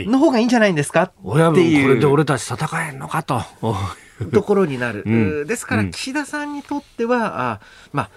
[0.10, 1.88] の方がいいんじゃないんですか、はい、っていう。
[1.88, 3.42] これで俺たち戦えんのかと。
[4.32, 5.04] ところになる。
[5.06, 7.60] うん、ですから、岸田さんにとっては、あ
[7.92, 8.10] まあ、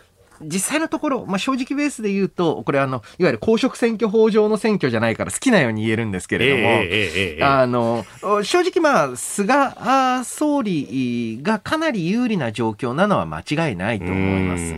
[0.42, 8.04] 実際のところ、まあ、正直ベースで言うと、これあの、いわゆる公職選挙法上の選挙じゃないから好きなように言えるんですけれども、えーえー、あの、
[8.42, 9.54] 正直まあ、菅
[10.24, 14.74] 総理がかなり有利な状況なのは間違いないと思います。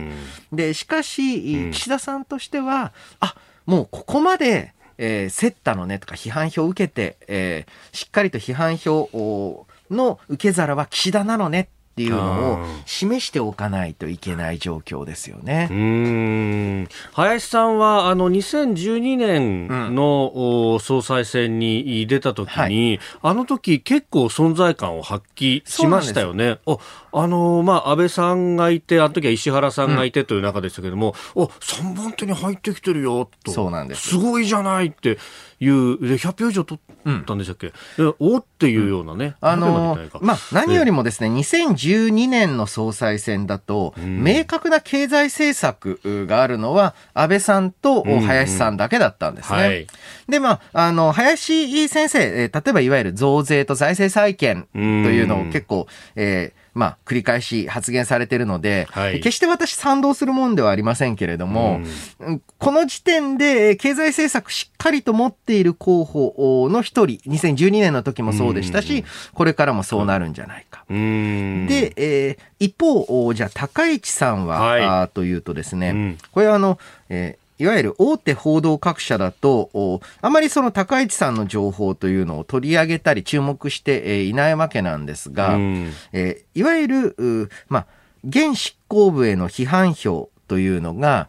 [0.51, 11.69] で、しかし、岸田さんとしては、あ、もうここまで、えー、競ったのねとか批判票を受けて、えー、しっかりと批判票の受け皿は岸田なのね
[11.99, 15.67] っていうのを示しておかないといけない状況ですよね。
[15.69, 16.87] うん。
[17.11, 20.31] 林さんはあの2012年の、
[20.73, 26.59] うん、総裁選に出た時に、はい、あの時結構存在感を発揮しましたよね。
[26.65, 26.77] あ
[27.11, 33.51] あのまあ安倍さんがいてあの時は石原さんがいてという中でしたけども、うん、お3番手に入ってきてるよと。
[33.51, 34.09] そうなんです。
[34.09, 35.17] すごいじゃないって
[35.59, 49.57] いうで100票以上取ったんでしたっけ、うん、おっていうようなね、あのまあ、何よりもですね、2012年の総裁選だと、明確な経済政策があるのは、安倍さんと林さんだけだったんですね。
[49.57, 49.87] うんうんはい、
[50.29, 61.81] で、まあ、あの、林先生、例えばいわゆる増税と財政再建というのを結構、えーまあ、繰り返し発言されているので、はい、決して私賛同するもんではありませんけれども、
[62.19, 70.85] うん、この時点で経済政策しっかりと持っている候補の一人、2012年の時もそうでしたし、うん、これからもそうなるんじゃないか。
[70.89, 76.79] うん、で、えー、一方、じゃあ高市さんは、はい、あというとですね、これはあの、
[77.09, 87.85] えーいわゆる大手報道各社だと、あまりその高市さんの情報というのを取り上げたり注目していないわけなんですが、うん、えー、いわゆる、まあ、
[88.27, 91.27] 現執行部への批判票というのが、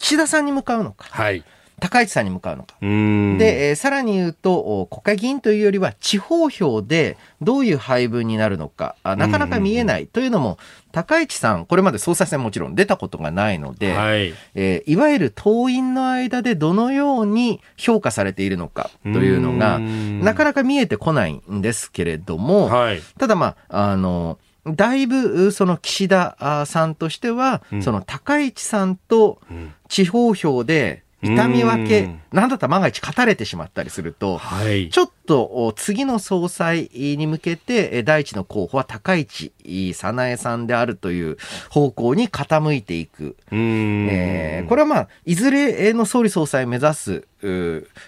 [0.00, 1.06] 岸田さんに向かうのか。
[1.10, 1.44] はい
[1.80, 2.74] 高市さんに向かうのか。
[2.80, 10.06] で、えー、さらに言うと、国会議員というよりは地方票でどういう配分になるのか、あなかなか見えない。
[10.06, 10.58] というのも、
[10.92, 29.40] 高市さん、これまで総裁選もちろん出たことがないので、はい、えー、いわゆる党員の間でどのように評価されているのかというのが、なかなか見えてこないんですけれども、はい、ただまあ、あの、だいぶその岸田さんとしては、うん、その高市さんと
[29.88, 39.52] 地方票で痛み分け、なんだったら万が一勝たれてしまったりすると、はい、ちょっと次の総裁に向けて第一の候補は高市
[39.92, 41.36] 早苗さんであるという
[41.68, 43.36] 方向に傾いていく。
[43.52, 47.24] えー、これはまあ、いずれの総理総裁目指す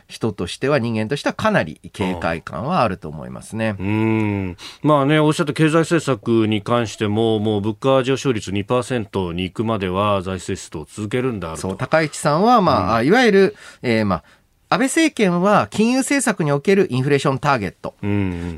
[0.09, 3.77] 人としては人間としてはかなり警戒感はあると思いますね。
[3.79, 14.25] うんまあね、おっしゃった経済政策に関しても、もう物価上昇率2%に行くまでは財政出動を続けるんだそう、高市さんは、まあ、うん、いわゆる、えー、まあ、
[14.73, 17.95] 安倍政権は金融政策におけるインフレーションターゲット。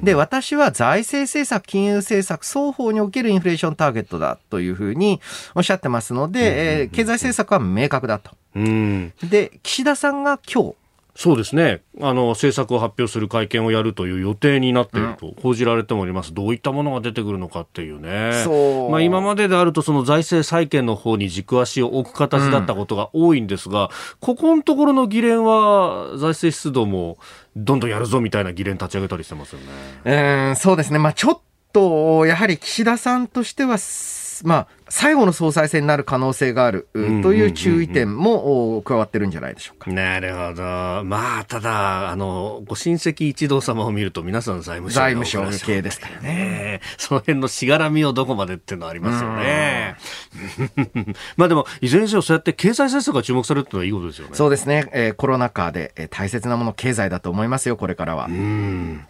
[0.05, 5.23] で、私は財政政策、金融政策双方におけるインフレーションターゲットだというふうに
[5.55, 8.33] おっしゃってますので、え経済政策は明確だと。
[8.55, 10.75] で、岸田さんが今日、
[11.15, 11.83] そうですね。
[12.01, 18.33] あの政策を発表する会見をやるという予定になっていると報じられております、うん、どういったものが出てくるのかっていうね、
[18.91, 23.89] まあ、今までであるとその財政再建の方に軸足を置く形だったことが多いんですが、うん、
[24.21, 27.19] ここのところの議連は財政出動も
[27.57, 30.49] どんどんやるぞみたいな議連立ち上げたりしてますよね。
[30.49, 31.41] うんそうですね、まあ、ちょっ
[31.75, 33.77] とやはり岸田さんとしては
[34.45, 39.91] まあ、最後の総裁選になる可能性があるという注意点も加わってるんじゃないでしょうか。
[39.91, 40.63] なるほど。
[40.63, 46.83] まあ、ただ、あの、ご親戚一同様を見ると皆さん財務省、財務省系ですからね。
[46.99, 49.97] その辺のしがらみをどこまでっていうのはありますよね。
[51.39, 54.35] まあでも、いずれにせよそうやって経済政策が注目されるっていうのはいいことですよね。
[54.35, 54.91] そうですね。
[54.93, 58.27] えー、コロナ禍で、えー、大切なもの経済だと思いますよ、これからは。
[58.27, 59.07] うん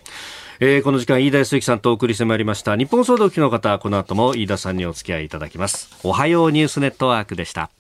[0.61, 2.77] えー、この時間飯田康之さんとお送りしてまいりました。
[2.77, 5.91] 日本総動機の方この後も飯田さんにお付き合いいただきます。
[6.03, 7.71] おはようニュースネットワークでした。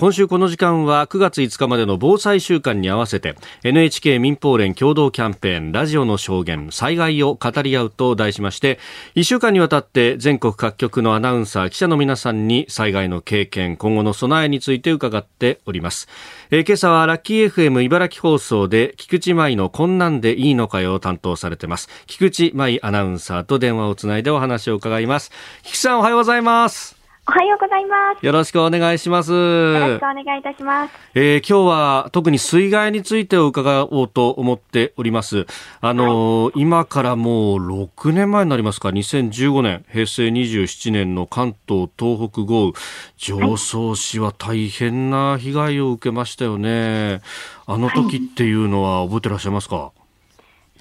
[0.00, 8.78] 今週この時間は9月5日までの防災週間に合わせて NHK 民放連共同キャンペーンラジオの証言災害を語り合うと題しまして
[9.14, 16.08] 1週間にわたって全国各局のアナウンサー記者の皆さんに災害の経験今後の備えについて伺っております、
[16.50, 21.90] えー、今朝はラッキー FM 茨城放送で菊池舞のこんなんでいいのかよを担当されてます。
[22.06, 25.30] 菊池舞アナウンサーと電話をつないでお話を伺います。
[25.62, 26.99] 菊池さんおはようございます。
[27.30, 28.26] おはようございます。
[28.26, 29.30] よろしくお願いします。
[29.30, 30.94] よろしくお願いいたします。
[31.14, 35.46] えー、今日は特に水害について伺おうと思っております。
[35.80, 42.72] あのーはい、今からもう6年前になりますか、2015年、平成27年の関東東北豪雨、
[43.16, 47.20] 常総市は大変な被害を受けましたよね。
[47.68, 49.92] あの時っていうのは覚えてらっしゃいますか、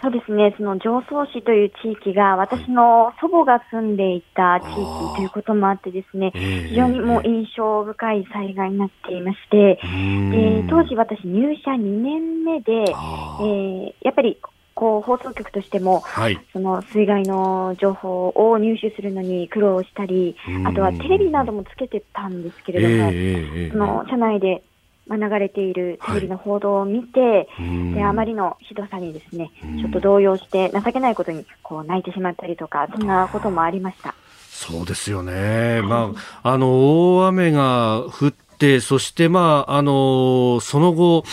[0.01, 14.37] そうですね、その常総市という地域が私の祖母が住んでいた地域ということもあってですね、非常にもう印象深い災害になっていまして、で当時私入社2年目で、えー、やっぱり
[14.73, 24.63] こう放送局としても、はい、その水害の情報を入手するのに苦労したり、あとはテレビなどもつけてたんですけれども、その社内で
[25.09, 34.13] まあ、流れているテレビの報道を見て、はい、であまりのひどさにですねちょっと動揺して情けないことにこう泣いてしまったりとかそんなこともありました。
[34.49, 41.23] そうですよね、まあ、あの大雨が降ってそして、まあ、あのその後、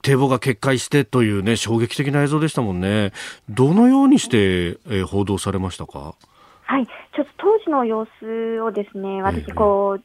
[0.00, 3.12] 堤防が決壊してという、ね、衝撃的な映像でしたもんね、
[3.50, 6.14] どのようにして、えー、報道されましたか？
[6.62, 10.02] はい、ちょっと当時の様子をですね、私こう、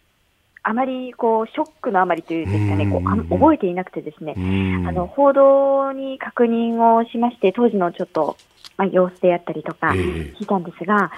[0.67, 8.35] あまりこうショックのあまりというですかね、こう覚えていなくてですね、あの報道に確認をしまして、当時のちょっと、
[8.75, 11.11] まあ、様子であったりとか聞いたんですが、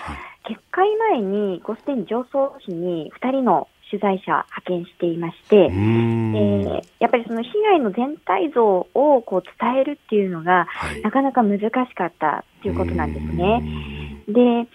[0.43, 0.81] 決壊
[1.12, 13.63] 前に、ごすでに上層市に2人の取材者派遣していまして、えー、やっぱりその被害の全体像をこう伝えるっていうのが、はい、なかなか難しかったということなんですね。
[14.27, 14.67] で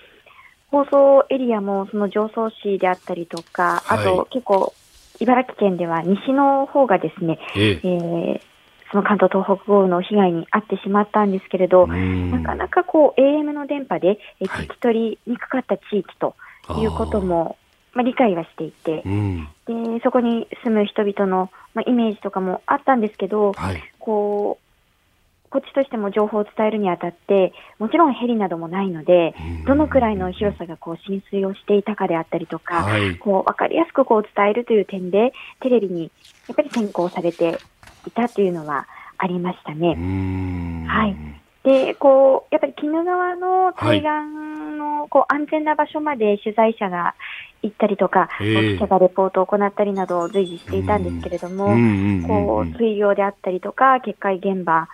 [0.72, 4.72] 放送エリアもその常総市であったりとか、あと結構、
[5.20, 7.80] 茨城県では西の方がですね、ええ。
[7.84, 8.40] ー、
[8.90, 16.34] その関東東北豪雨の被害に遭ってしまったんですけれど、なかなかこう AM の電波で聞き取りにくかった地域と
[16.78, 17.58] いうことも、
[17.92, 19.02] まあ、理解はしていて、
[19.66, 24.61] でそこに住む人々の、まあ、イメージとかもあったんですけど、はい、こう
[25.52, 29.34] こっちとしても情報を伝えるにあたって、もちろんヘリなどもないので、
[29.66, 36.10] どのくらいの広さがこう浸水をしていたかであったりとか、はい、こう分かりやすくこう伝えるという点で、テレビに
[36.48, 37.58] やっぱり先行されて
[38.06, 38.86] いたというのは
[39.18, 39.88] ありましたね。
[40.88, 41.16] はい。
[41.64, 44.08] で、こう、やっぱり鬼怒川の対岸
[44.78, 47.14] の、こう、安全な場所まで取材者が
[47.62, 51.66] 行ったりとか、記者がレポートを行ったりなどを随時していたんですけれども、
[52.26, 54.88] こう、水量であったりとか、決壊現場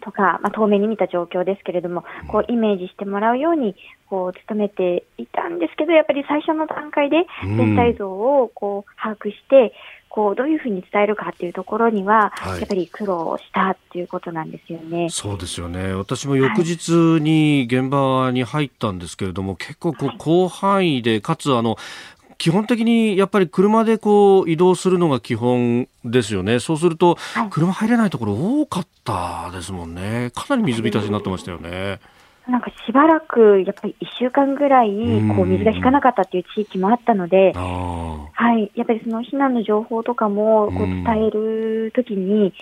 [0.00, 3.74] とか、はい、まあ、遠目に見た状況ですけれども、こう、イメージしてもらうように、
[4.08, 9.72] こう、努めていたんですけど、やっぱり最初の段階で全体像を、こう、把握して、
[10.10, 15.08] こうどういうふうに伝えるかっていうところには、はい、やっぱり苦労したっていうことなんですよね。
[15.08, 15.94] そうですよね。
[15.94, 16.92] 私も翌日
[17.22, 21.76] に現場に入ったんですけれども、はい、結構こう広範囲で、かつあの
[22.38, 26.58] 基本的にやっぱり車でこう移動するのが基本ですよね。
[26.58, 27.16] そうすると、
[27.50, 30.32] 車入れないところ多かったですもんね。
[30.34, 32.00] かなり水浸しになってましたよね。
[32.48, 34.88] なんかしばらく、やっぱり1週間ぐらい、
[35.36, 38.70] こう、水が引かなかったっていう地域もあったので、はい。
[38.74, 42.52] やっぱりその避難の情報とかも、こう、伝えるときに、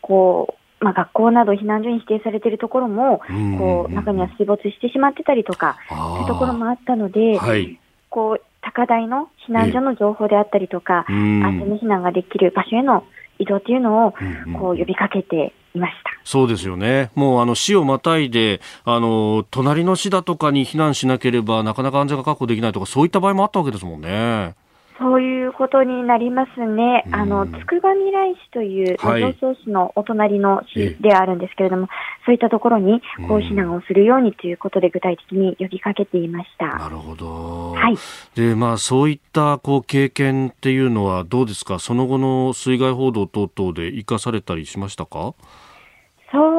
[0.00, 3.20] こう、まあ、学校など避難所に指定されているところも、
[3.58, 7.78] こう、中には水没してしまってたりとか、そういうところもあったので、はい、
[8.10, 13.04] こう、高台の避難所の情報であったりとか、安全に避難ができる場所への
[13.38, 14.12] 移動というのを、
[14.58, 16.10] こう、呼びかけていました。
[16.24, 17.10] そうですよね。
[17.14, 24.54] もうあの市をまたいで、あの、隣の市だとかに避難しなければなかなか安全が確保できないとか、そういった場合もあったわけですもんね。
[24.96, 27.04] そういうことになりますね。
[27.10, 31.88] あの、つくばみらい市という、はい、市のお隣の市ではあるんですけれども、
[32.24, 36.78] そういったところに、こう避難をするようにということで具体的に呼びかけていました。
[36.78, 37.72] なるほど。
[37.72, 37.96] はい。
[38.36, 41.80] で、まあ、そういった、こう、経験っていうのはどうですか？
[41.80, 45.34] その後の水害報道等々で生かされたりしましたか？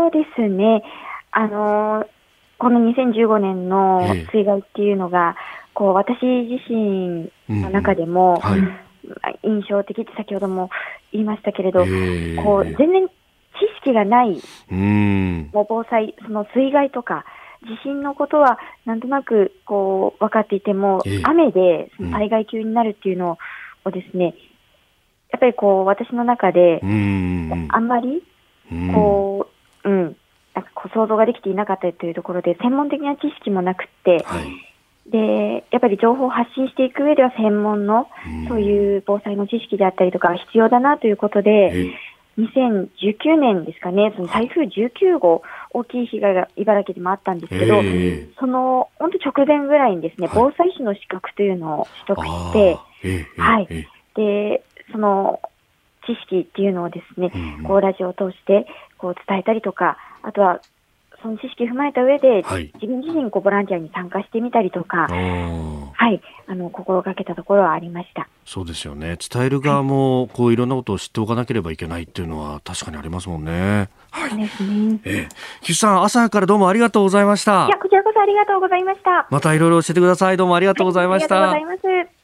[0.06, 0.84] そうですね。
[1.32, 2.06] あの、
[2.60, 4.02] この2015年の
[4.32, 5.36] 水害っていうのが、
[5.74, 8.70] こう、私自身の中でも、うん
[9.22, 10.70] はい、印象的って先ほども
[11.12, 11.80] 言いましたけれど、
[12.44, 13.12] こう、全然知
[13.82, 14.40] 識がない、
[15.52, 17.26] もう防災、その水害とか、
[17.64, 23.40] 地震のことはなんとなくこう分かっていても、雨で災害級になるっていうの
[23.86, 24.36] をですね、
[25.32, 28.22] やっぱりこう私の中で、あんまり
[28.94, 29.55] こう
[29.86, 30.18] うん、
[30.54, 38.08] なんかこう想像ができていなかったというところで、専門的な知識もなくて、はい、で、やっぱり情報を発信していく上では専門の、
[38.48, 41.94] そういう防災の知識であったりとか必要だなということで、
[42.38, 47.82] 2019年ですかね、その台風19号、大きい被害が茨城でもあったんですけど、
[48.40, 52.78] その本当直前ぐらいにですね、防災士の資格というのを取得して、
[53.38, 53.68] はい。
[54.16, 55.55] で、その知
[56.30, 57.32] 識っていうのをですね、
[57.66, 58.68] こうラジオを通して
[58.98, 60.62] こう伝えたりとか、あとは
[61.26, 68.28] その知識を踏まえた上で、はい、自分自身こうボランティアに参加してみたりとか、はい、あの心がけたところはありました。
[68.46, 69.18] そうですよね。
[69.18, 73.90] 伝える側も、こういろんなことを知っておかなければいけないっていうのは確かにありますもんね。
[74.12, 74.30] はい。
[74.30, 75.00] そうですね。
[75.04, 75.30] ええ、
[75.62, 77.66] 岸さん朝からどうもありがとうございました。
[77.66, 79.28] いやこちらこそありがとうございました。
[79.32, 80.38] またいろいろ教えてください。
[80.38, 81.40] どうもありがとうございました。
[81.40, 82.15] はい、ありがとうございます。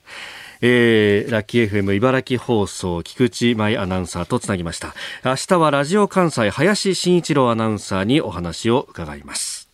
[0.62, 4.94] えー、ラッキー FM 茨城放送菊池舞アナウンサーとつなぎました。
[5.26, 9.72] 明日はラジオ関西林真一郎アナウンサーにお話を伺います。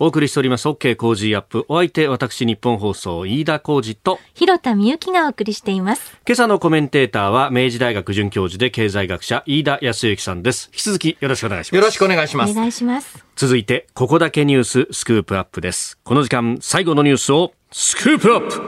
[0.00, 1.64] お送りしております OK 工事アップ。
[1.68, 6.18] お相手私日本放送飯田浩二と広田美幸がお送りしています。
[6.26, 10.68] 今朝のコメンテーターは明治大学准教授で経済学者飯田康之さんです。
[10.72, 11.76] 引き続きよろしくお願いします。
[11.76, 12.50] よろしくお願いします。
[12.50, 13.24] お願いします。
[13.36, 16.00] 続いてここだけニューススクープアップです。
[16.02, 18.62] この時間最後のニュースをスクープアップ。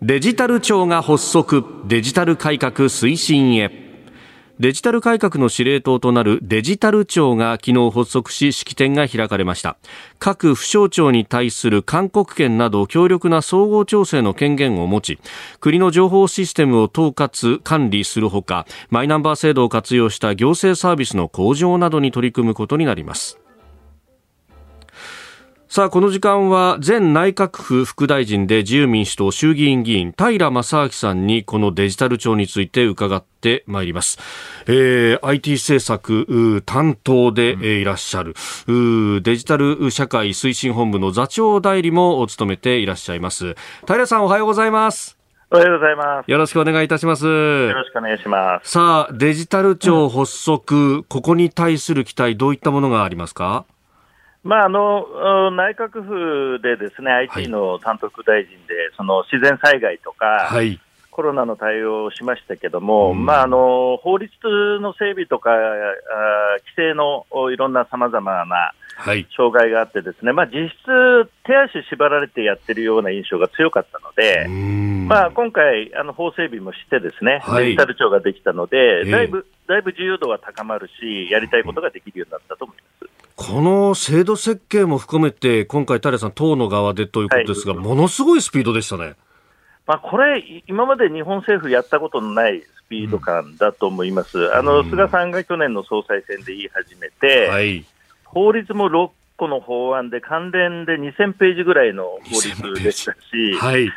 [0.00, 1.64] デジタル庁が発足。
[1.88, 3.90] デジタル改革推進へ。
[4.60, 9.76] デジタル改革の司令塔となるデジタル庁が昨日発足し式典が開かれました。
[10.20, 15.18] 各府省庁に対する勧告権など強力な総合調整の権限を持ち
[15.58, 23.39] 国の情報システムを統括管理するほかマイナンバー制度を活用した行政サービスの向上などに取り組むことになります。
[25.72, 34.18] さあ、この時間は前内閣府副大臣で自由民主党衆議院議員平正明さんにこのデジタル庁について伺ってまいります。
[34.66, 38.34] えー、IT 政策担当で、いらっしゃる
[39.22, 43.54] デジタル社会推進本部の座長代理も務めていらっしゃいます。
[43.86, 45.16] 平さんおはようございます。
[45.52, 46.28] おはようございます。
[46.28, 47.26] よろしくお願いいたします。
[47.26, 48.72] よろしくお願いします。
[48.72, 53.66] さあ、デジタル庁発足、うん、ここに対する期待、どういったものがありますか？
[54.42, 60.80] まあ、あの内閣府でですね、IT の担当副大臣で、その自然災害とか、はい、
[61.10, 64.32] コロナの対応をしましたけども、うん、まあ、あの法律
[64.80, 65.56] の整備とか、あ
[66.64, 68.72] 規制のいろんなさまざまな
[69.36, 74.48] 障害があってですね、まあ、実質、手足縛られてやってるような印象が強かったので、
[75.06, 82.89] まあ、今回、あの法整備もしてですね、はい、デジタル庁ができたので、だいぶ、だいぶ自由度は高まるし、やりたいことができるようになったと思います。
[83.40, 89.14] この制度設計も含めて、今回、平さん、党の側でということですが、はい、ものすごいスピードでしたね。
[89.86, 94.38] まあ、これ、今まで日本政府やったことのないスピード感だと思います。
[94.38, 97.86] うん、あの、菅さんが去年の総裁選で言い始めて、はい、
[98.26, 103.90] 法律も6個の法案で関連で2000ページぐらいの法律でしたし、はい、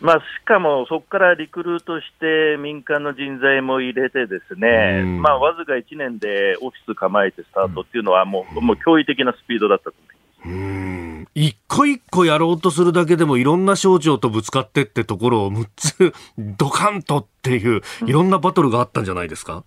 [0.00, 10.48] まあ、しかもそこからリクルートして民間の人材も入れてですね、まあ、わずか1年でオフィス構えてスタートっていうのはもう、もう驚異的なスピードだったと思います。
[10.48, 11.28] うん。
[11.34, 19.64] 一個一個やろうとするだけでもいろんな省庁とぶつかってってところを6つ ドカンとっていういろんなバトルがあったんじゃないですか、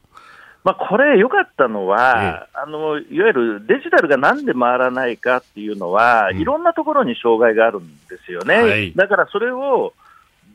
[0.64, 9.94] まあ、これ、良かったのは、ええ、あのいわゆるデジタルがなんで回らないかっていうのは、うん、いろんなところに障害があるんですよね、はい、だからそれを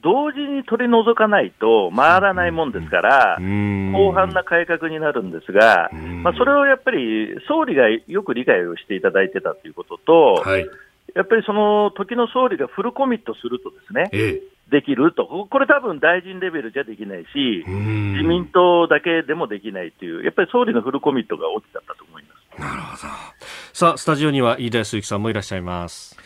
[0.05, 5.91] 同時に取り除かないと回らないもんですから、広範な改革になるんですが、
[6.23, 10.69] まあ、それをやっぱり総理がよく理解をしていただいてたということと、はい、
[11.15, 22.61] やっぱりその時の総理がフルコミットするとですね、ええできると、これ多分大臣レベルじゃできないし、自民党だけでもできないという、やっぱり総理のフルコミットが大きかったと思います。
[22.61, 22.99] なるほど。
[23.75, 26.19] さあ、スタジオには飯田康之さんもいらっしゃいます。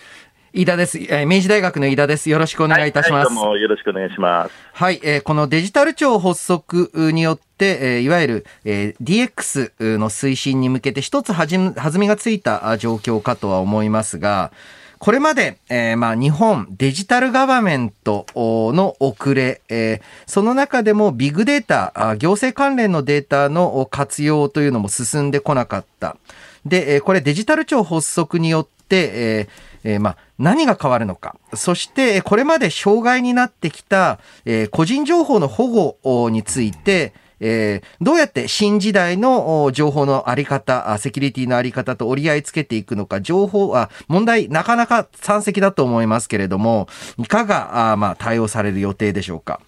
[0.55, 0.99] 飯田です。
[0.99, 2.31] えー、明治大学の飯田です。
[2.31, 3.29] よろしくお願いいたします。
[3.29, 4.55] はい、どうもよろしくお願いします。
[4.73, 14.51] はい、えー、このデジタル庁発足によって、えー、いわゆる、えー、DX の推進に向けて一つはじ弾みがついた状況かとは思いますが、
[14.99, 26.17] これまで、えー、まあ日本デジタルガバメントの遅れ、えー、その中でもビッグデータ、行政関連のデータの活用というのも進んでこなかった。
[26.65, 31.37] で、これデジタル庁発足によって、えーえー、まあ、何が変わるのか。
[31.55, 46.87] そして、これまで障害になってきた、えー、個人情報の保護について、えー、どうやって新時代の情報のあり方、セキュリティのあり方と折り合いつけていくのか、情報は、問題なかなか山積だと思いますけれども、
[47.17, 49.61] いかが、あまあ、対応される予定でしょうか？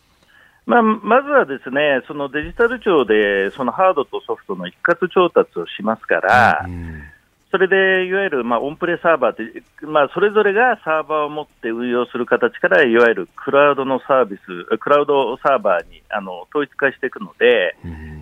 [0.67, 7.03] まあ、まずはですね、そのデジタル庁で、そのハードとソフトの一括調達をしますから、うん
[7.51, 17.77] それでいわゆるまあオンプレサーバーって、まあ、それぞれがサーバーを持って運用する形から、いわゆるクラウドのサービス、クラウドサーバーにあの統一化していくので、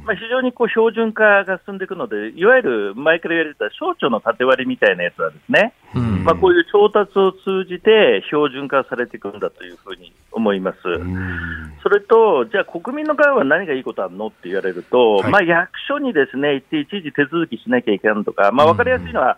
[0.08, 5.74] まあ、非常にこう標準化が進んでいくので、いわゆる前から言われた省庁の縦割りみたいなやつはですね、
[6.24, 10.78] まあ、こういう調達を通じて標準化されていくんだというふうに思います。
[11.82, 19.36] それと、じゃあ国民の側は何がいいことあるのって言われると、はい、まあ、役所にですね、行って一時手続きしなきゃいけないとか、まあ、分かりやすいのは、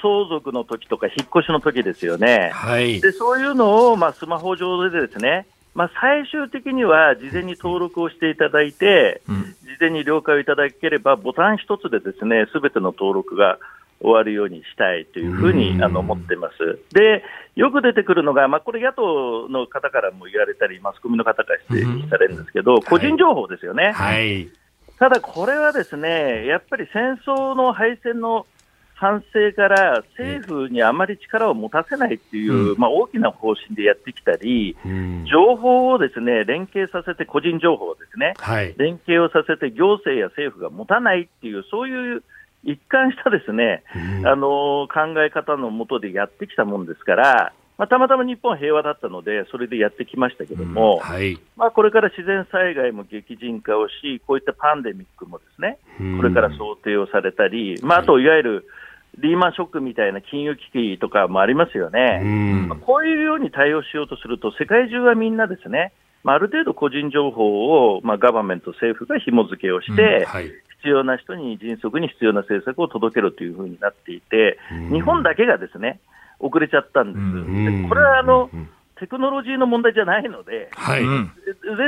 [0.00, 2.50] 相続の時とか引っ越しの時ですよね。
[2.54, 13.58] はい、でそういうのを、まあ、スマホ上でですね、まあ、最終的には事前に登録をしていただいて、うん、事前に了解をいただければ、ボタン一つでですね、すべての登録が
[14.00, 16.78] 終わるようにしたいというふうにあの思っています。
[16.92, 23.92] で、よく出てくるのが、まあ、これ野党の方からも言われたり、マスコミの方から指摘されるんですけど、個人情報ですよね。
[23.92, 24.50] はい、
[24.98, 28.46] ただこれはですね、やっぱり戦争の敗戦の
[29.02, 42.22] 反省から政府にあまり力を持たせないっていう、うん、まあ、大きな方針でやってきたり、うん、情報をですね連携させて、個人情報をですね、はい、連携をさせて行政や政府が持たないっていう、そういう
[42.62, 43.82] 一貫したですね、
[44.20, 51.12] うん、あの考え方のもとでやってきたもんですから、まあ、たまたま日本は平和だったので、それでやってきましたけども、うん。
[51.12, 55.78] はい、まあ、これから自然災害も激甚化をし、こういったパンデミックもですね、
[56.16, 58.66] これから想定をされたり、まあ、あといわゆる
[59.18, 62.20] リーマンショックみたいな金融危機とかもありますよね、
[62.68, 65.92] まあ、こういうように対応しようとすると、世界中はみんなですね、
[66.24, 70.44] まあ、ある程度個人情報を、まあ、ガバメント、政府が紐付けをして、はい、
[70.78, 74.58] 必要な人に迅速に必要な政策を届けるというふうになっていて、
[74.90, 76.00] 日本だけがですね
[76.38, 77.82] 遅れちゃったんです。
[77.82, 78.50] でこれはあの、
[78.98, 81.08] テクノロジーの問題じゃないので、はい、で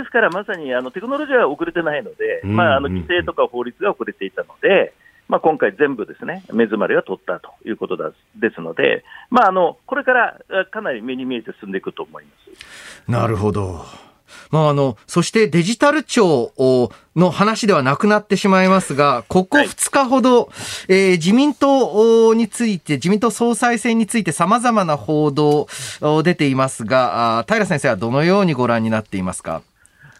[0.04, 4.92] すからまさにあのテクノロジーは遅れてないので、まあ、あの規制とか法律が遅れていたので、
[5.28, 12.30] まあ、今回、全部ですね目詰まりは取ったということだですので、まあ、あのこれからかなり目に見えて進んでいくと思いま
[13.06, 13.10] す。
[13.10, 13.84] なるほど。
[14.50, 16.52] まあ、あの、そしてデジタル庁
[17.16, 20.48] の話ではなくなってしまいますが、ここ2日ほど、はい、
[20.88, 25.66] えー、自民党について、自民党総裁選について様々な報道
[26.22, 29.62] 出ていますが、平先生はどのようにご覧になっていますか？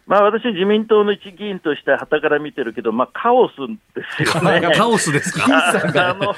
[0.07, 3.55] まあ、私、自民党の一議員としてはたから見てるけど、まあ、カオス
[3.95, 4.61] ですよね。
[4.77, 5.47] カオスですか？
[6.11, 6.35] あの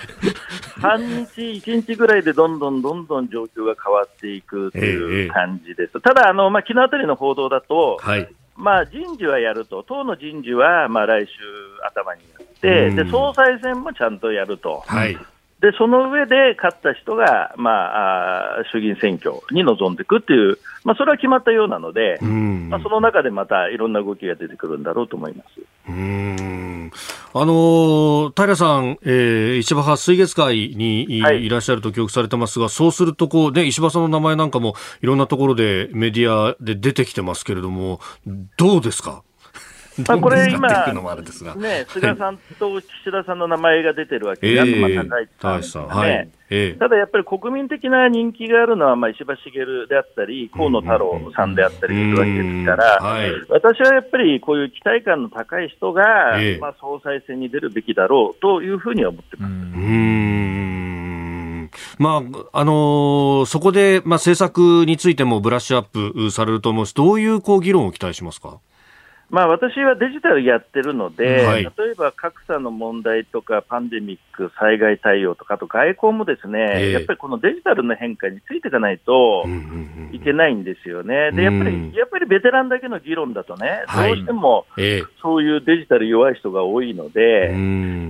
[0.81, 5.93] 半日、一日ぐらいでどんどんどんどん状況が変わっていくという感じです。
[5.95, 11.33] ええ、ただ、あのまあ、昨日あたりの報道だと、はい、まあ、人事はやると、党の人事はまあ来週
[11.85, 14.85] 頭にやって、で総裁選もちゃんとやると。
[14.87, 15.19] はい
[15.67, 25.61] で、その上で勝った人が、まあ、衆議院選挙に臨んでいくっていう、まあ、それは決まったようなので、まあ、その中でまたいろんな動きが出てくるんだろうと思います。
[25.89, 26.93] うん。
[27.35, 37.99] あの平さん、えー、石破派水月会にいらっしゃると記憶されてますが、はい、そうするとこう、ね、石破さんの名前なんかもいろんなところでメディアで出てきてますけれども、
[38.57, 39.25] どうですか？
[40.07, 45.09] まあ、これ今、ね、菅さんと岸田さんの名前が出てるわけで、はい、東
[45.41, 46.29] 高市さんね、はい。
[46.51, 59.55] ええ、ただやっぱり国民的な人気があるのは、まあ、石破茂であったり、河野太郎さんであったりするわけですから、はい、私はやっぱりこういう期待感の高い人が、え、まあ、総裁選に出るべきだろうというふうには思ってます。
[61.99, 62.23] ま
[62.53, 68.59] あ、あのー、そこで、まあ、政策についてもブラッシュアップされると思うし、どういうこう議論を期待しますか？
[69.29, 79.45] まあ、私はデジタルやってるので、はい、例えば格差の問題とか、パンデミック、災害対応とか、あと外交もですね、えー、やっぱりこのデジタルの変化についていかないと
[80.13, 81.33] いけないんですよね。
[81.33, 84.67] で、やっぱり、やっぱりベテランだけの議論だとね、どうしても
[85.21, 87.51] そういうデジタル弱い人が多いので、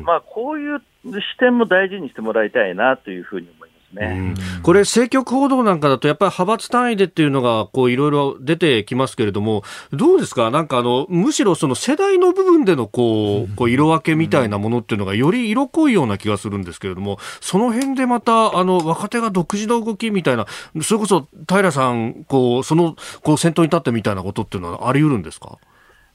[0.05, 3.49] まあ、こういう視点も大事にしてもらいたいなというふうに
[3.93, 4.05] ます。
[4.05, 9.63] ね、これ、政局報道なんかだと、やっぱり派閥単位でっていうのが、こう、いろいろ出てきますけれども、
[9.93, 10.51] どうですか？
[10.51, 20.47] なんかあの、むしろその世代の部分での、こう、こう色分けみたいなものっていうのが、より色濃いような気がするんですけれども、その辺でまた、あの、若手が独自の動きみたいな、
[20.83, 25.59] それこそ、平さん、こう、その、こう、先頭に立ってみたいなことっていうのはあり得るんですか？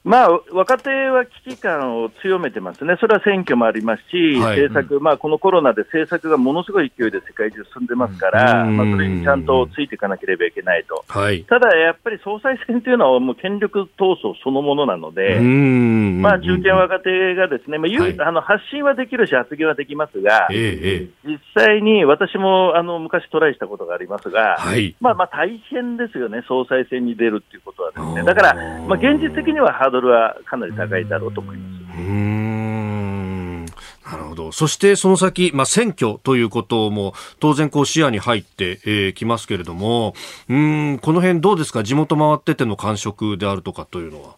[0.04, 24.58] まあ、若手は危機感を強めてますね、それは選挙もありますし、はい、政策、まあ、このコロナで政策がものすごい勢いで世界中進んでますから、まあ、それにちゃんとついていかなければいけないと、はい、ただやっぱり総裁選というのはもう権力闘争そのものなので、まあ、中堅若手がですね、まあはい、あの発信はできるし、発言はできますが、ええ、実際に私もあの昔トライしたことがありますが、
[24.99, 28.54] まあ、まあ大変ですよね、総裁選に出るっていうことはですね、だから、
[28.88, 31.97] まあ、現実的にはハードルはかなり高いだろうと思います。
[31.99, 33.65] うん。
[33.65, 34.51] なるほど。
[34.51, 40.15] そしてその先、まあ、選挙ということも当然こう視野に入ってき、えー、ますけれども、
[40.49, 41.83] うん、この辺どうですか？
[41.83, 44.35] 地元回ってての感触であるとかというのは？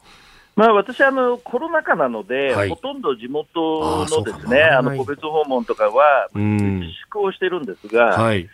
[0.56, 8.48] まあ、私あの、コロナ禍なので、はい、ほとんど地元のですね、あの個別訪問とかは自粛をしてるんですが、はい、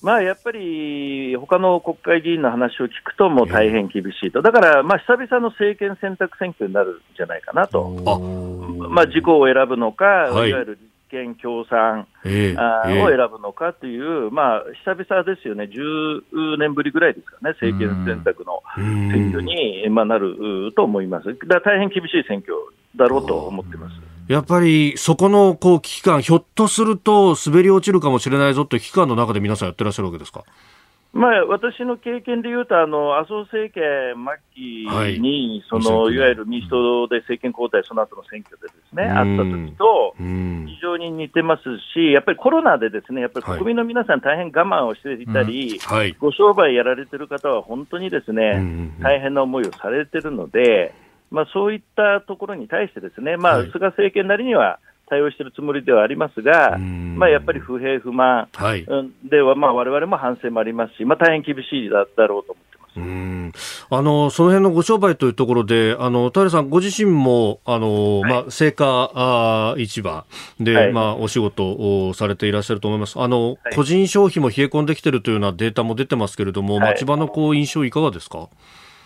[0.00, 7.88] まあ、やっぱり他の国会議員の話を聞くと、もう大変厳しいと、だから、まあ、久々の政権選択選挙になるんじゃないかなと、
[8.90, 21.26] まあ、自公を選ぶのか、はい、いわゆる立憲共産、えー、を選ぶのかという、まあ、久々ですよね、10年ぶりぐらいですかね、政権選択の選挙に、まあ、なると思います。
[21.26, 22.54] だから大変厳しい選挙
[22.94, 24.07] だろうと思ってます。
[24.28, 30.44] やっぱりそこのこう危機感、ひょっとすると滑り落ちるかもしれないぞって危機感の中で皆さんやってらっしゃるわけですか？
[31.14, 33.82] まあ、私の経験でいうと、あの麻生政権
[34.54, 36.18] 末期に、そのい。
[36.18, 41.62] わゆる民主党で政権交代、その後の選挙でですね、あった時と非常に似てます
[41.94, 50.92] し、やっぱりコロナでですね、やっぱり国民の皆さん、大変我慢をしていたり、はい、ご商売やられてる方は本当にですね、大変な思いをされてるので、
[51.30, 58.48] まあ、そういったところに対してですね、まあ、菅政権なりには対応しているつもりではありますが、まあ、やっぱり不平不満
[59.24, 62.98] では、まあ、我々も反省もありますし、まあ、大変厳しいだろうと思ってます。
[62.98, 63.52] うん。
[63.90, 70.26] あのその辺のご商売というところで、あの平さん、ご自身もあの、はい、まあ、青果あ市場
[70.60, 78.48] で、はい、まあ、お仕事をされていらっしゃると思います、あの、はい、個人消費も冷え込んできているというようなデータも出てますけれども、町場のこう印象、いかがですか？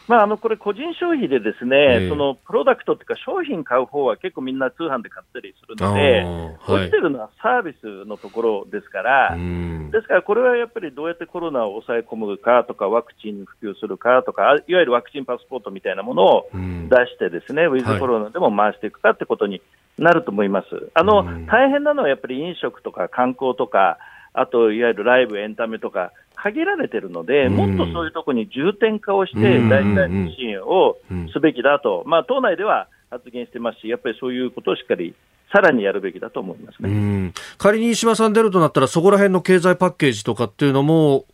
[0.08, 6.24] まあ、あのこれ、個人消費でですね、えー、そのプロダクトというか、商品買う方は結構みんな通販で買ったりするので、
[6.66, 16.58] 落ちてるのはサービスのところですから、ですからこれはやっぱりどうやってコロナを抑え込むかとか、ワクチンに普及するかとか、いわゆるワクチンパスポートみたいなものを出
[17.06, 19.62] して、ですね、ウィズコロナでも回していくかってことに
[19.98, 20.90] なると思います。
[20.94, 23.98] あの大変なのはやっぱり飲食とか観光とか、
[24.34, 30.96] あといわゆるライブ、エンタメとか、限られてるので、もっとそういうところに重点化をして、大体の支援を
[31.32, 35.14] すべきだと、まあ、党内では発言してますし、やっぱりそういうことをしっかり
[35.52, 37.32] さらにやるべきだと思いますね。
[37.58, 41.26] 仮に石破さん出るとなったら、そこら辺の経済パッケージとかっていうのも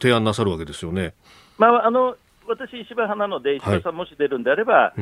[0.00, 1.14] 提案なさるわけですよね。
[1.58, 2.16] まあ、あの
[2.48, 5.00] 私、石破派なので、石破さんもし出るんであれば、はい、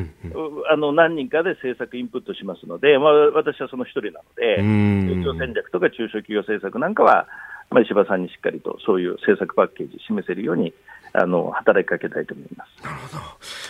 [0.72, 7.26] あの何人かで政策インプットしますので、まあ、私はその一人なので、成長戦略とか中小企業政策なんかは、
[7.70, 10.72] まあ、石破さんにしっかりとそういう政策パッケージ示せるように
[11.12, 12.84] あの働きかけたいと思います。
[12.84, 13.16] なるほど。
[13.16, 13.24] わ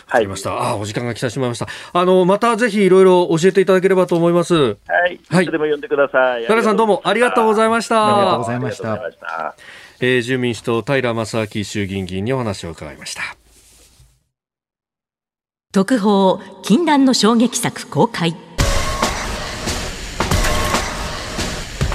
[0.09, 0.53] かりました。
[0.53, 1.66] はい、あお時間が来てしまいました。
[1.93, 4.55] あのまたぜひいろいろ教えていただければと思います。
[4.55, 4.74] は
[5.09, 5.20] い。
[5.29, 5.45] はい。
[5.45, 6.47] いつでも呼んでください。
[6.47, 8.18] 田さんどうもありがとうございました。
[8.18, 9.55] ありがとうございました。
[10.01, 13.45] えー、自由民主党平正明衆議院議員にお話を伺いました。
[15.77, 18.35] 特報禁断の衝撃作公開。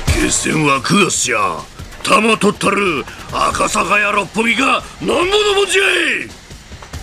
[0.06, 1.58] 決戦は9月じゃ。
[2.04, 3.04] 玉取ったる
[3.34, 5.18] 赤坂や六本木が何者
[5.56, 6.30] もじゃい。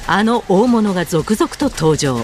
[0.07, 2.21] あの大物が続々と登場。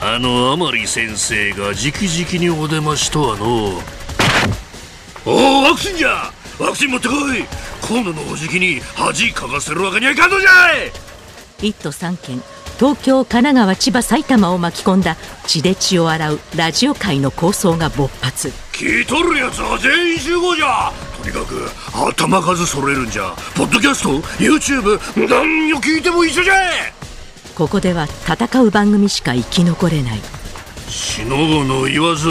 [0.00, 3.82] あの甘利先生が直々にお出ましとはの
[5.26, 6.32] おおワクチンじゃ！
[6.58, 7.44] ワクチン持ってこい！
[7.86, 10.90] 今度のおじきに恥かかせるわけにはいかんのじゃい
[11.58, 12.42] ！1都3県
[12.78, 15.16] 東京神奈川千葉埼玉を巻き込んだ
[15.48, 18.52] 血で血を洗うラジオ界の構想が勃発。
[18.72, 20.92] 聞いとるやつは全員集合じゃ。
[21.20, 23.34] とにかく頭数揃えるんじゃ。
[23.56, 26.54] ポッドキャスト YouTube 何を聞いても一緒じゃ。
[27.56, 30.20] ここでは戦う番組しか生き残れない。
[30.88, 32.28] しのぶの言わず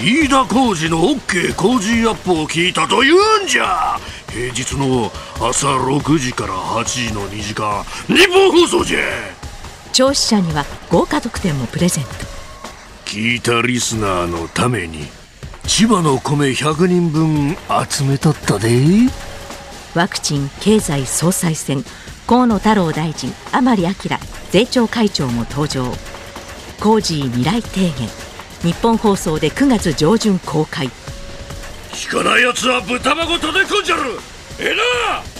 [0.00, 3.98] 飯田浩二の OK 工事アップを聞いたと言うんじゃ。
[4.32, 9.00] 平日の朝6時から8時の2時間日本放送じゃ
[9.96, 12.10] 聴取者には豪華特典もプレゼント。
[13.06, 15.06] 聞いたリスナーのために
[15.66, 17.56] 千葉の米100人分
[17.88, 18.68] 集めとったで。
[19.94, 21.82] ワクチン経済総裁選
[22.26, 23.94] 河野太郎大臣甘利明
[24.50, 25.90] 税調会長も登場。
[26.78, 28.06] コージー未来提言
[28.60, 30.90] 日本放送で9月上旬公開。
[31.92, 34.02] 聞かないやつは豚箱叩き込んじゃる。
[34.60, 35.35] ええな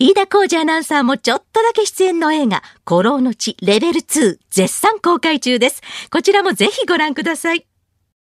[0.00, 5.82] 飯田浩二アナウンサーもちょっとだけ出演の映画、古老の地レベル2絶賛公開中です。
[6.12, 7.66] こちらもぜひご覧ください。